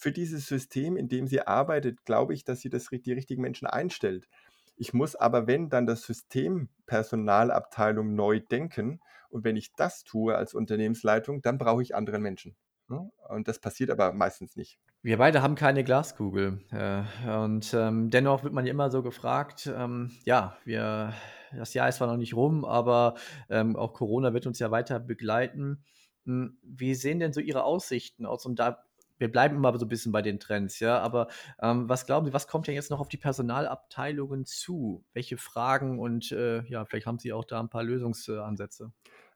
Für 0.00 0.12
dieses 0.12 0.46
System, 0.46 0.96
in 0.96 1.08
dem 1.08 1.26
sie 1.26 1.44
arbeitet, 1.44 2.04
glaube 2.04 2.32
ich, 2.32 2.44
dass 2.44 2.60
sie 2.60 2.70
das 2.70 2.86
die 2.88 3.12
richtigen 3.12 3.42
Menschen 3.42 3.66
einstellt. 3.66 4.28
Ich 4.76 4.94
muss 4.94 5.16
aber, 5.16 5.48
wenn, 5.48 5.70
dann 5.70 5.86
das 5.86 6.02
System 6.04 6.68
Personalabteilung 6.86 8.14
neu 8.14 8.38
denken. 8.38 9.00
Und 9.28 9.42
wenn 9.42 9.56
ich 9.56 9.74
das 9.74 10.04
tue 10.04 10.36
als 10.36 10.54
Unternehmensleitung, 10.54 11.42
dann 11.42 11.58
brauche 11.58 11.82
ich 11.82 11.96
andere 11.96 12.20
Menschen, 12.20 12.54
ne? 12.86 13.10
Und 13.28 13.48
das 13.48 13.58
passiert 13.58 13.90
aber 13.90 14.12
meistens 14.12 14.54
nicht. 14.54 14.78
Wir 15.02 15.18
beide 15.18 15.42
haben 15.42 15.56
keine 15.56 15.82
Glaskugel, 15.82 16.60
äh, 16.70 17.02
und, 17.28 17.74
ähm, 17.74 18.08
dennoch 18.10 18.44
wird 18.44 18.54
man 18.54 18.66
ja 18.66 18.70
immer 18.70 18.92
so 18.92 19.02
gefragt, 19.02 19.68
ähm, 19.76 20.12
ja, 20.24 20.56
wir 20.64 21.12
das 21.52 21.74
Jahr 21.74 21.88
ist 21.88 21.96
zwar 21.96 22.06
noch 22.06 22.16
nicht 22.16 22.34
rum, 22.34 22.64
aber, 22.64 23.14
ähm, 23.50 23.74
auch 23.74 23.94
Corona 23.94 24.32
wird 24.32 24.46
uns 24.46 24.60
ja 24.60 24.70
weiter 24.70 25.00
begleiten. 25.00 25.82
Hm, 26.24 26.56
wie 26.62 26.94
sehen 26.94 27.18
denn 27.18 27.32
so 27.32 27.40
Ihre 27.40 27.64
Aussichten 27.64 28.26
aus? 28.26 28.46
Und 28.46 28.60
da 28.60 28.84
wir 29.18 29.30
bleiben 29.32 29.56
immer 29.56 29.76
so 29.78 29.86
'n 29.86 29.88
bisschen 29.88 30.12
bei 30.12 30.22
den 30.22 30.40
Trends, 30.40 30.80
ja, 30.80 30.98
aber, 31.00 31.28
ähm, 31.60 31.88
was 31.88 32.06
glauben 32.06 32.26
Sie, 32.26 32.32
was 32.32 32.46
kommt 32.48 32.66
denn 32.68 32.74
jetzt 32.74 32.90
noch 32.90 33.00
auf 33.00 33.08
die 33.08 33.16
Personalabteilungen 33.18 34.46
zu? 34.46 35.04
Welche 35.12 35.36
Fragen 35.38 35.98
und, 36.00 36.32
äh, 36.32 36.62
ja, 36.66 36.84
vielleicht 36.84 37.06
haben 37.06 37.18
Sie 37.18 37.32
auch 37.32 37.44
da 37.44 37.60
'n 37.60 37.68
paar 37.70 37.82
Lösungs 37.84 38.28
äh, 38.28 38.38
Ansätze. 38.38 38.92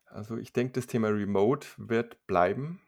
Also, 0.06 0.36
ich 0.36 0.52
denke, 0.52 0.72
das 0.74 0.86
Thema 0.86 1.08
Remote 1.08 1.68
wird 1.76 2.26
bleiben. 2.26 2.80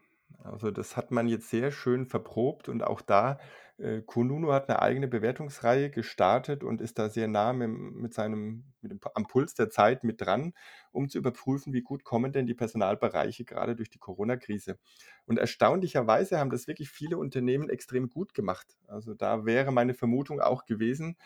Also, 0.43 0.69
das 0.71 0.95
hat 0.97 1.11
man 1.11 1.27
jetzt 1.27 1.49
sehr 1.49 1.71
schön 1.71 2.05
verprobt 2.05 2.69
und 2.69 2.83
auch 2.83 3.01
da 3.01 3.39
äh, 3.79 4.01
Kununu 4.01 4.51
hat 4.53 4.69
'ne 4.69 4.81
eigene 4.81 5.07
Bewertungsreihe 5.07 5.89
gestartet 5.91 6.63
und 6.63 6.81
ist 6.81 6.99
da 6.99 7.09
sehr 7.09 7.27
nah 7.27 7.51
mit'm 7.51 7.91
mit 7.93 8.13
seinem 8.13 8.73
mit 8.81 8.91
dem 8.91 8.99
am 9.15 9.27
Puls 9.27 9.53
der 9.55 9.69
Zeit 9.69 10.03
mit 10.03 10.21
dran, 10.21 10.53
um 10.91 11.09
zu 11.09 11.17
überprüfen, 11.17 11.73
wie 11.73 11.81
gut 11.81 12.03
kommen 12.03 12.31
denn 12.33 12.47
die 12.47 12.53
Personalbereiche 12.55 13.45
grade 13.45 13.75
durch 13.75 13.89
die 13.89 13.99
Corona-Krise. 13.99 14.79
Und 15.25 15.39
erstaunlicherweise 15.39 16.39
haben 16.39 16.49
das 16.51 16.67
wirklich 16.67 16.89
viele 16.89 17.17
Unternehmen 17.17 17.69
extrem 17.69 18.09
gut 18.09 18.33
gemacht. 18.33 18.77
Also, 18.87 19.13
da 19.15 19.45
wäre 19.45 19.71
meine 19.71 19.93
Vermutung 19.95 20.41
auch 20.41 20.65
gewesen 20.65 21.17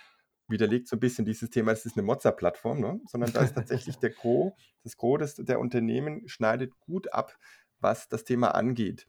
widerlegt 0.49 0.87
so 0.89 0.95
'n 0.97 0.99
bisschen 0.99 1.25
dieses 1.25 1.49
Thema, 1.51 1.71
es 1.73 1.85
ist 1.85 1.95
'ne 1.97 2.03
Mozza-Plattform, 2.03 2.79
ne? 2.81 3.01
Sondern 3.07 3.31
da 3.33 3.43
ist 3.43 3.53
tatsächlich 3.55 3.99
der 3.99 4.11
Gros 4.11 4.53
das 4.83 4.97
Gros 4.97 5.35
der 5.35 5.59
Unternehmen 5.59 6.27
schneidet 6.29 6.79
gut 6.79 7.13
ab, 7.13 7.37
was 7.79 8.07
das 8.09 8.23
Thema 8.25 8.55
angeht. 8.55 9.07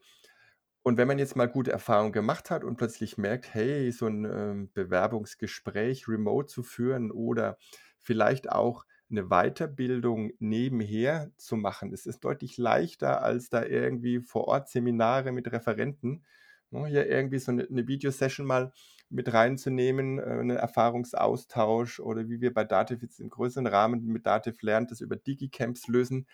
Und 0.87 0.97
wenn 0.97 1.09
man 1.09 1.19
jetzt 1.19 1.37
mal 1.37 1.47
gute 1.49 1.73
Erfahrungen 1.73 2.13
gemacht 2.13 2.51
hat 2.51 2.65
und 2.65 2.77
plötzlich 2.77 3.19
merkt: 3.19 3.53
„Hey, 3.55 3.93
so 3.93 4.07
'n, 4.07 4.25
ähm, 4.25 4.71
Bewerbungsgespräch 4.73 6.09
remote 6.09 6.47
zu 6.47 6.63
führen 6.63 7.11
oder 7.11 7.59
vielleicht 7.99 8.51
auch 8.51 8.87
'ne 9.11 9.25
Weiterbildung 9.29 10.33
nebenher 10.39 11.33
zu 11.37 11.57
machen.“ 11.57 11.93
Es 11.93 12.07
ist 12.07 12.21
deutlich 12.25 12.57
leichter, 12.57 13.23
als 13.23 13.51
da 13.51 13.63
irgendwie 13.65 14.21
vor 14.21 14.49
Ort 14.49 14.71
Seminare 14.71 15.33
mit 15.33 15.53
Referenten, 15.53 16.25
ne, 16.71 16.87
hier 16.87 17.07
irgendwie 17.09 17.39
so 17.41 17.53
'ne 17.53 17.67
'ne 17.69 17.87
Videosession 17.87 18.47
mal 18.47 18.73
mit 19.11 19.31
reinzunehmen, 19.35 20.19
äh, 20.19 20.37
'nen 20.43 20.57
Erfahrungsaustausch 20.57 22.01
oder 22.01 22.27
wie 22.31 22.41
wir 22.41 22.55
bei 22.55 22.65
Dativ 22.65 23.03
jetzt 23.03 23.21
im 23.21 23.29
größeren 23.29 23.67
Rahmen 23.67 24.07
mit 24.07 24.25
Dativ 24.25 24.63
lernt 24.63 24.91
das 24.93 25.03
über 25.03 25.17
Digi-Camps 25.17 25.89
lösen. 25.89 26.27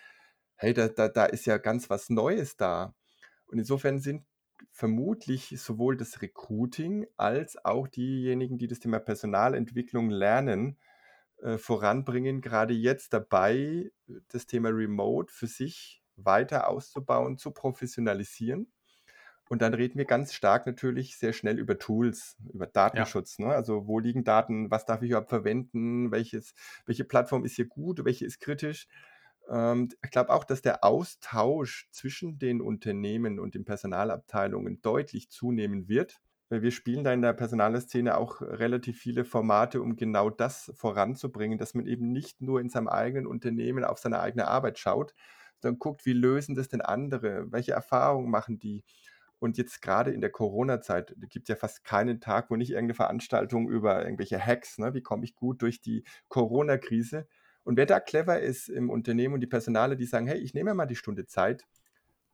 Hey, 0.55 0.73
da 0.73 0.87
da 0.89 1.09
da 1.09 1.25
ist 1.25 1.45
ja 1.47 1.57
ganz 1.57 1.89
was 1.89 2.09
Neues 2.09 2.57
da. 2.57 2.95
Und 3.47 3.59
insofern 3.59 3.99
sind 3.99 4.25
vermutlich 4.71 5.55
sowohl 5.61 5.97
das 5.97 6.21
Recruiting 6.21 7.07
als 7.17 7.63
auch 7.65 7.87
diejenigen, 7.87 8.57
die 8.57 8.67
das 8.67 8.79
Thema 8.79 8.99
Personalentwicklung 8.99 10.09
lernen, 10.09 10.77
äh, 11.41 11.57
voranbringen, 11.57 12.41
grade 12.41 12.73
jetzt 12.73 13.13
dabei, 13.13 13.91
das 14.29 14.47
Thema 14.47 14.69
Remote 14.69 15.33
für 15.33 15.47
sich 15.47 16.03
weiter 16.17 16.69
auszubauen, 16.69 17.37
zu 17.37 17.51
professionalisieren. 17.51 18.71
Und 19.49 19.61
dann 19.61 19.73
reden 19.73 19.97
wir 19.97 20.05
ganz 20.05 20.33
stark 20.33 20.65
natürlich 20.65 21.17
sehr 21.17 21.31
schnell 21.33 21.57
über 21.59 21.77
Tools, 21.79 22.35
über 22.53 22.67
Ja. 22.93 23.07
Datenschutz, 23.07 23.39
ne? 23.39 23.47
Also, 23.47 23.87
wo 23.87 23.99
liegen 23.99 24.23
Daten? 24.25 24.69
Was 24.71 24.85
darf 24.85 25.01
ich 25.03 25.09
überhaupt 25.11 25.29
verwenden? 25.29 26.11
Welches 26.11 26.53
welche 26.85 27.05
Plattform 27.05 27.45
ist 27.45 27.55
hier 27.55 27.67
gut? 27.67 28.03
Welche 28.03 28.25
ist 28.25 28.39
kritisch? 28.41 28.87
Ich 29.49 30.11
glaube 30.11 30.29
auch, 30.33 30.43
dass 30.43 30.61
der 30.61 30.83
Austausch 30.83 31.87
zwischen 31.91 32.37
den 32.37 32.61
Unternehmen 32.61 33.39
und 33.39 33.55
den 33.55 33.63
Personalabteilungen 33.63 34.81
deutlich 34.81 35.29
zunehmen 35.29 35.87
wird. 35.87 36.17
Wir 36.49 36.71
spielen 36.71 37.03
da 37.05 37.13
in 37.13 37.21
der 37.21 37.33
Personaler-Szene 37.33 38.17
auch 38.17 38.41
relativ 38.41 38.99
viele 38.99 39.23
Formate, 39.25 39.81
um 39.81 39.95
genau 39.95 40.29
das 40.29 40.71
voranzubringen, 40.75 41.57
dass 41.57 41.73
man 41.73 41.85
eben 41.87 42.11
nicht 42.11 42.41
nur 42.41 42.59
in 42.61 42.69
seinem 42.69 42.87
eigenen 42.89 43.27
Unternehmen 43.27 43.83
auf 43.85 43.99
seine 43.99 44.19
eigene 44.19 44.47
Arbeit 44.47 44.79
schaut, 44.79 45.13
sondern 45.61 45.79
guckt, 45.79 46.05
wie 46.05 46.13
lösen 46.13 46.55
das 46.55 46.67
denn 46.69 46.81
andere? 46.81 47.51
Welche 47.51 47.73
Erfahrungen 47.73 48.29
machen 48.29 48.59
die? 48.59 48.83
Und 49.39 49.57
jetzt 49.57 49.81
grade 49.81 50.11
in 50.11 50.21
der 50.21 50.31
Corona-Zeit, 50.31 51.13
da 51.17 51.27
gibt's 51.27 51.49
ja 51.49 51.55
fast 51.55 51.83
keinen 51.83 52.19
Tag, 52.21 52.49
wo 52.49 52.55
nicht 52.55 52.71
irgend 52.71 52.87
'ne 52.89 52.93
Veranstaltung 52.95 53.69
über 53.69 54.03
irgendwelche 54.03 54.39
Hacks, 54.43 54.77
ne? 54.79 54.93
Wie 54.93 55.01
komme 55.03 55.25
ich 55.25 55.35
gut 55.35 55.61
durch 55.61 55.81
die 55.81 56.03
Corona-Krise? 56.29 57.27
Und 57.67 57.77
wer 57.77 57.85
da 57.85 57.99
clever 57.99 58.39
ist 58.41 58.69
im 58.69 58.89
Unternehmen 58.89 59.35
und 59.35 59.41
die 59.41 59.47
Personaler, 59.47 59.95
die 59.95 60.05
sagen: 60.05 60.27
„Hey, 60.27 60.39
ich 60.39 60.53
nehme 60.55 60.73
mal 60.73 60.85
die 60.87 60.95
Stunde 60.95 61.27
Zeit“, 61.27 61.65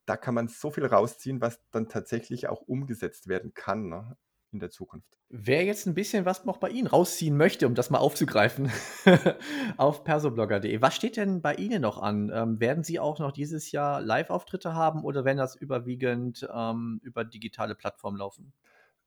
da 0.05 0.17
kann 0.17 0.35
man 0.35 0.47
so 0.49 0.71
viel 0.71 0.85
rausziehen, 0.85 1.41
was 1.41 1.59
dann 1.71 1.89
tatsächlich 1.89 2.47
auch 2.49 2.61
umgesetzt 2.61 3.27
werden 3.29 3.53
kann, 3.53 3.89
ne, 3.89 4.17
in 4.51 4.59
der 4.59 4.71
Zukunft. 4.71 5.19
Wer 5.35 5.63
jetzt 5.65 5.87
'n 5.87 5.95
bisschen 5.95 6.25
was 6.25 6.45
noch 6.45 6.57
bei 6.57 6.69
Ihnen 6.69 6.85
rausziehen 6.87 7.35
möchte, 7.35 7.65
um 7.65 7.73
das 7.73 7.89
mal 7.89 7.97
aufzugreifen, 7.97 8.71
auf 9.77 10.03
persoblogger.de. 10.03 10.79
Was 10.81 10.95
steht 10.95 11.17
denn 11.17 11.41
bei 11.41 11.55
Ihnen 11.55 11.81
noch 11.81 11.97
an? 12.01 12.31
Ähm, 12.33 12.59
werden 12.59 12.83
Sie 12.83 12.99
auch 12.99 13.17
noch 13.19 13.31
dieses 13.31 13.71
Jahr 13.71 13.99
Live-Auftritte 14.01 14.75
haben 14.75 15.03
oder 15.03 15.25
werden 15.25 15.39
das 15.39 15.55
überwiegend, 15.55 16.47
ähm, 16.53 16.99
über 17.03 17.25
digitale 17.25 17.73
Plattformen 17.73 18.17
laufen? 18.17 18.53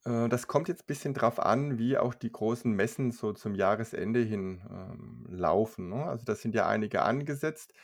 Äh, 0.06 0.28
das 0.28 0.46
kommt 0.46 0.68
jetzt 0.68 0.86
bisschen 0.86 1.14
drauf 1.14 1.40
an, 1.40 1.78
wie 1.78 1.98
auch 1.98 2.14
die 2.14 2.30
großen 2.32 2.72
Messen 2.72 3.10
so 3.12 3.32
zum 3.32 3.54
Jahresende 3.54 4.20
hin, 4.20 4.62
ähm, 4.70 5.26
laufen, 5.28 5.88
ne? 5.90 6.04
Also, 6.06 6.24
da 6.24 6.34
sind 6.34 6.54
ja 6.54 6.66
einige 6.68 7.02
angesetzt. 7.02 7.74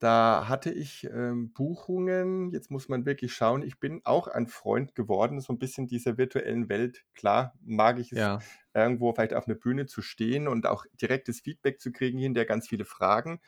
Da 0.00 0.48
hatte 0.48 0.70
ich, 0.72 1.04
ähm, 1.04 1.52
Buchungen 1.54 2.50
jetzt 2.50 2.70
muss 2.70 2.88
man 2.88 3.06
wirklich 3.06 3.32
schauen. 3.34 3.62
Ich 3.62 3.78
bin 3.80 4.02
auch 4.04 4.28
ein 4.28 4.46
Freund 4.48 4.94
geworden, 4.94 5.40
so 5.40 5.52
'n 5.52 5.58
bisschen 5.58 5.86
dieser 5.86 6.18
virtuellen 6.18 6.68
Welt. 6.68 7.04
Klar 7.14 7.54
mag 7.62 7.98
ich 7.98 8.12
es, 8.12 8.32
Ja. 8.32 8.44
irgendwo 8.74 9.14
vielleicht 9.14 9.32
auf 9.34 9.46
'ner 9.46 9.54
Bühne 9.54 9.86
zu 9.86 10.02
stehen 10.02 10.48
und 10.48 10.66
auch 10.66 10.84
direktes 11.00 11.40
Feedback 11.40 11.80
zu 11.80 11.92
kriegen, 11.92 12.18
hinterher 12.18 12.46
ganz 12.46 12.68
viele 12.68 12.84
Fragen. 12.84 13.40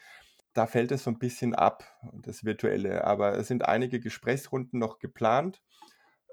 Da 0.55 0.67
fällt 0.67 0.93
es 0.93 1.05
so 1.05 1.11
'n 1.11 1.19
bisschen 1.19 1.55
ab, 1.55 1.85
das 2.23 2.45
Virtuelle, 2.45 3.05
aber 3.05 3.37
es 3.39 3.49
sind 3.49 3.65
einige 3.67 4.01
Gesprächsrunden 4.01 4.79
noch 4.81 4.99
geplant, 5.01 5.63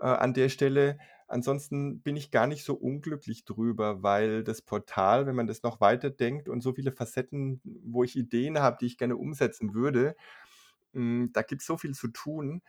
äh, 0.04 0.08
an 0.08 0.34
der 0.36 0.50
Stelle. 0.50 1.00
Ansonsten 1.28 2.02
bin 2.04 2.18
ich 2.18 2.32
gar 2.32 2.48
nicht 2.48 2.66
so 2.66 2.76
unglücklich 2.76 3.46
drüber, 3.46 4.04
weil 4.04 4.44
das 4.46 4.62
Portal, 4.64 5.28
wenn 5.28 5.36
man 5.36 5.48
das 5.48 5.64
noch 5.64 5.82
weiterdenkt 5.82 6.50
und 6.50 6.62
so 6.62 6.74
viele 6.74 6.92
Facetten, 6.94 7.62
wo 7.66 8.04
ich 8.06 8.16
Ideen 8.18 8.60
habe, 8.60 8.78
die 8.82 8.88
ich 8.88 8.98
gerne 9.00 9.18
umsetzen 9.18 9.74
würde, 9.76 10.16
hm, 10.94 11.32
da 11.34 11.42
gibt's 11.42 11.66
so 11.66 11.78
viel 11.78 11.94
zu 11.94 12.08
tun 12.10 12.62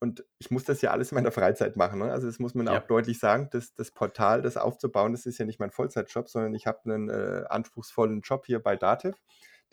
und 0.00 0.24
ich 0.38 0.50
muss 0.50 0.64
das 0.64 0.82
ja 0.82 0.90
alles 0.90 1.12
in 1.12 1.16
meiner 1.16 1.30
Freizeit 1.32 1.76
machen, 1.76 2.00
ne? 2.00 2.10
Also, 2.12 2.26
das 2.26 2.38
muss 2.40 2.54
man 2.54 2.68
auch 2.68 2.82
Ja. 2.82 2.88
deutlich 2.88 3.18
sagen, 3.20 3.48
das 3.52 3.74
das 3.74 3.92
Portal, 3.92 4.42
das 4.42 4.56
aufzubauen, 4.56 5.12
das 5.12 5.26
ist 5.26 5.38
ja 5.38 5.44
nicht 5.46 5.60
mein 5.60 5.70
Vollzeitjob, 5.70 6.28
sondern 6.28 6.54
ich 6.54 6.66
habe 6.66 6.80
'nen, 6.88 7.08
äh, 7.10 7.44
anspruchsvollen 7.48 8.20
Job 8.22 8.46
hier 8.46 8.60
bei 8.60 8.76
Datev. 8.76 9.18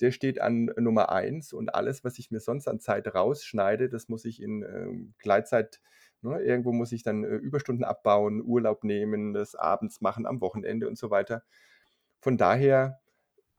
Der 0.02 0.12
steht 0.12 0.40
an 0.42 0.72
Nummer 0.78 1.12
1 1.12 1.52
und 1.54 1.74
alles, 1.76 2.04
was 2.04 2.20
ich 2.20 2.32
mir 2.32 2.40
sonst 2.40 2.68
an 2.68 2.80
Zeit 2.80 3.14
rausschneide, 3.14 3.90
das 3.90 4.08
muss 4.10 4.24
ich 4.26 4.42
in, 4.42 4.64
ähm, 4.64 5.14
Gleitzeit 5.20 5.82
ne, 6.22 6.40
irgendwo 6.42 6.72
muss 6.74 6.92
ich 6.92 7.04
dann, 7.04 7.24
äh, 7.24 7.28
Überstunden 7.38 7.84
abbauen, 7.86 8.42
Urlaub 8.44 8.84
nehmen, 8.84 9.34
das 9.34 9.56
abends 9.56 10.02
machen, 10.02 10.26
am 10.26 10.42
Wochenende 10.42 10.88
und 10.88 10.98
so 10.98 11.10
weiter. 11.12 11.44
Von 12.22 12.38
daher, 12.38 13.02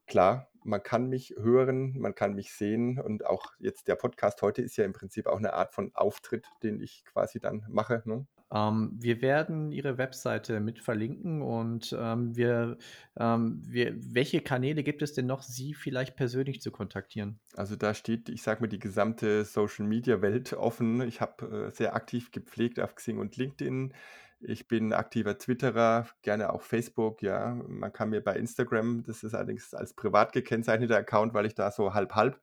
klar, 0.06 0.48
man 0.64 0.82
kann 0.82 1.08
mich 1.10 1.34
hören, 1.38 1.98
man 2.00 2.14
kann 2.14 2.34
mich 2.34 2.52
sehen 2.54 3.00
und 3.00 3.26
auch 3.26 3.54
jetzt 3.60 3.88
der 3.88 3.96
Podcast 3.96 4.42
heute 4.42 4.62
ist 4.62 4.76
ja 4.78 4.84
im 4.86 4.92
Prinzip 4.94 5.26
auch 5.28 5.40
'ne 5.40 5.54
Art 5.54 5.74
von 5.74 5.92
Auftritt, 5.94 6.46
den 6.64 6.80
ich 6.80 7.04
quasi 7.06 7.40
dann 7.40 7.66
mache, 7.70 8.02
ne? 8.06 8.26
Ähm, 8.52 8.92
wir 8.98 9.22
werden 9.22 9.70
Ihre 9.72 9.96
Webseite 9.98 10.60
mit 10.60 10.80
verlinken 10.80 11.42
und, 11.42 11.96
ähm, 11.98 12.36
wir 12.36 12.78
ähm, 13.16 13.62
wir 13.64 13.94
welche 13.96 14.40
Kanäle 14.40 14.82
gibt 14.82 15.02
es 15.02 15.12
denn 15.12 15.26
noch, 15.26 15.42
Sie 15.42 15.74
vielleicht 15.74 16.16
persönlich 16.16 16.60
zu 16.60 16.70
kontaktieren? 16.72 17.38
Also, 17.54 17.76
da 17.76 17.94
steht, 17.94 18.28
ich 18.28 18.42
sage 18.42 18.62
mal, 18.62 18.68
die 18.68 18.78
gesamte 18.78 19.44
Social-Media-Welt 19.44 20.54
offen. 20.54 21.00
Ich 21.02 21.20
habe, 21.20 21.66
äh, 21.68 21.70
sehr 21.70 21.94
aktiv 21.94 22.32
gepflegt 22.32 22.80
auf 22.80 22.94
Xing 22.96 23.18
und 23.18 23.36
LinkedIn. 23.36 23.94
Ich 24.40 24.66
bin 24.68 24.92
aktiver 24.94 25.36
Twitterer, 25.38 26.08
gerne 26.22 26.52
auch 26.52 26.62
Facebook, 26.62 27.22
ja. 27.22 27.54
Man 27.68 27.92
kann 27.92 28.10
mir 28.10 28.22
bei 28.22 28.36
Instagram 28.36 29.02
das 29.04 29.22
ist 29.22 29.34
allerdings 29.34 29.74
als 29.74 29.94
privat 29.94 30.32
gekennzeichneter 30.32 30.96
Account, 30.96 31.34
weil 31.34 31.46
ich 31.46 31.54
da 31.54 31.70
so 31.70 31.92
halb 31.94 32.14
halb 32.14 32.40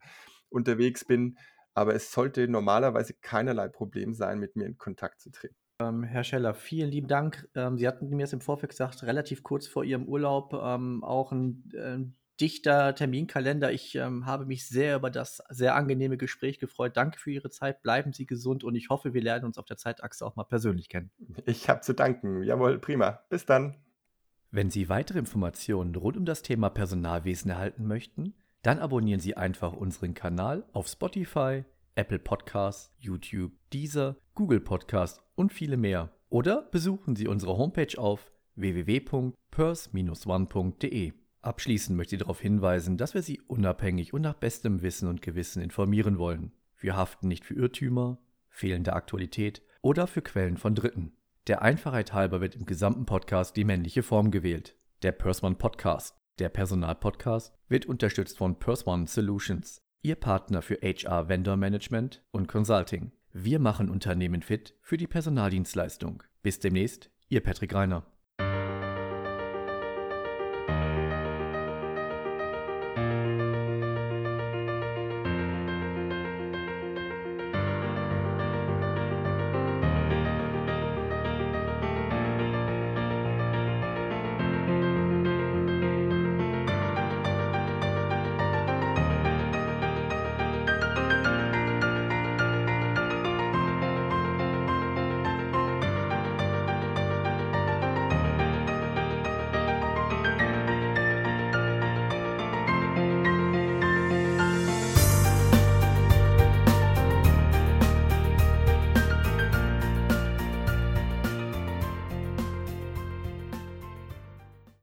unterwegs 0.50 1.06
bin, 1.06 1.38
aber 1.74 1.96
es 1.96 2.12
sollte 2.12 2.48
normalerweise 2.48 3.14
keinerlei 3.16 3.68
Problem 3.68 4.14
sein, 4.14 4.40
mit 4.40 4.56
mir 4.56 4.66
in 4.66 4.78
Kontakt 4.78 5.22
zu 5.22 5.32
treten. 5.32 5.56
Ähm, 5.80 6.04
Herr 6.04 6.24
Scheller, 6.24 6.56
vielen 6.56 6.90
lieben 6.90 7.08
Dank. 7.08 7.48
Ähm, 7.54 7.78
Sie 7.78 7.88
hatten 7.88 8.10
mir 8.10 8.24
das 8.24 8.34
im 8.34 8.42
Vorfeld 8.42 8.72
gesagt, 8.72 9.04
relativ 9.04 9.44
kurz 9.44 9.68
vor 9.68 9.84
Ihrem 9.84 10.06
Urlaub, 10.06 10.54
ähm, 10.54 11.04
auch 11.04 11.32
'n, 11.32 11.70
äh, 11.74 12.00
dichter 12.42 12.96
Terminkalender. 12.96 13.72
Ich, 13.72 13.96
ähm, 13.96 14.26
habe 14.26 14.46
mich 14.46 14.68
sehr 14.68 14.96
über 14.96 15.12
das 15.12 15.44
sehr 15.50 15.76
angenehme 15.76 16.18
Gespräch 16.18 16.60
gefreut. 16.60 16.98
Danke 16.98 17.20
für 17.20 17.32
Ihre 17.32 17.50
Zeit. 17.50 17.84
Bleiben 17.84 18.12
Sie 18.12 18.26
gesund 18.26 18.64
und 18.64 18.76
ich 18.76 18.90
hoffe, 18.90 19.14
wir 19.14 19.22
lernen 19.22 19.46
uns 19.46 19.58
auf 19.58 19.66
der 19.66 19.78
Zeitachse 19.78 20.26
auch 20.26 20.36
mal 20.36 20.44
persönlich 20.46 20.90
kennen. 20.90 21.12
Ich 21.46 21.70
habe 21.70 21.82
zu 21.82 21.94
danken. 21.94 22.44
Jawohl, 22.44 22.80
prima. 22.80 23.22
Bis 23.30 23.46
dann. 23.46 23.76
Wenn 24.50 24.72
Sie 24.72 24.90
weitere 24.90 25.20
Informationen 25.20 25.96
rund 25.96 26.18
um 26.18 26.26
das 26.26 26.42
Thema 26.42 26.70
Personalwesen 26.70 27.52
erhalten 27.52 27.86
möchten, 27.86 28.34
dann 28.64 28.80
abonnieren 28.80 29.20
Sie 29.20 29.38
einfach 29.38 29.74
unseren 29.74 30.14
Kanal 30.14 30.64
auf 30.74 30.88
Spotify, 30.88 31.66
Apple 31.98 32.20
Podcasts, 32.20 32.94
YouTube, 33.00 33.52
Deezer, 33.74 34.16
Google 34.36 34.60
Podcasts 34.60 35.20
und 35.34 35.52
viele 35.52 35.78
mehr. 35.78 36.12
Oder 36.30 36.70
besuchen 36.72 37.16
Sie 37.16 37.28
unsere 37.28 37.58
Homepage 37.58 37.98
auf 37.98 38.32
www.pers-one.de. 38.56 41.14
Abschließend 41.42 41.98
möchte 41.98 42.16
ich 42.16 42.22
darauf 42.22 42.40
hinweisen, 42.40 42.98
dass 42.98 43.16
wir 43.16 43.24
Sie 43.24 43.42
unabhängig 43.42 44.14
und 44.14 44.22
nach 44.22 44.36
bestem 44.36 44.84
Wissen 44.84 45.10
und 45.10 45.24
Gewissen 45.24 45.64
informieren 45.64 46.20
wollen. 46.20 46.52
Wir 46.78 46.96
haften 46.96 47.28
nicht 47.28 47.46
für 47.46 47.56
Irrtümer, 47.56 48.20
fehlende 48.48 48.94
Aktualität 48.94 49.64
oder 49.82 50.06
für 50.06 50.22
Quellen 50.22 50.58
von 50.58 50.76
Dritten. 50.76 51.14
Der 51.48 51.64
Einfachheit 51.64 52.14
halber 52.14 52.42
wird 52.42 52.56
im 52.56 52.68
gesamten 52.68 53.08
Podcast 53.08 53.58
die 53.58 53.64
männliche 53.64 54.04
Form 54.04 54.30
gewählt. 54.30 54.76
Der 55.02 55.14
PersOne 55.14 55.56
Podcast, 55.56 56.16
der 56.38 56.50
Personalpodcast, 56.50 57.56
wird 57.70 57.88
unterstützt 57.88 58.38
von 58.38 58.60
PersOne 58.60 59.08
Solutions, 59.08 59.82
Ihr 60.02 60.16
Partner 60.16 60.62
für 60.62 60.80
HR 60.82 61.28
Vendor 61.28 61.58
Management 61.58 62.24
und 62.32 62.48
Consulting. 62.48 63.12
Wir 63.34 63.60
machen 63.60 63.90
Unternehmen 63.90 64.42
fit 64.42 64.76
für 64.82 64.98
die 64.98 65.08
Personaldienstleistung. 65.08 66.24
Bis 66.42 66.60
demnächst, 66.60 67.10
Ihr 67.30 67.42
Patrick 67.42 67.74
Rainer. 67.74 68.06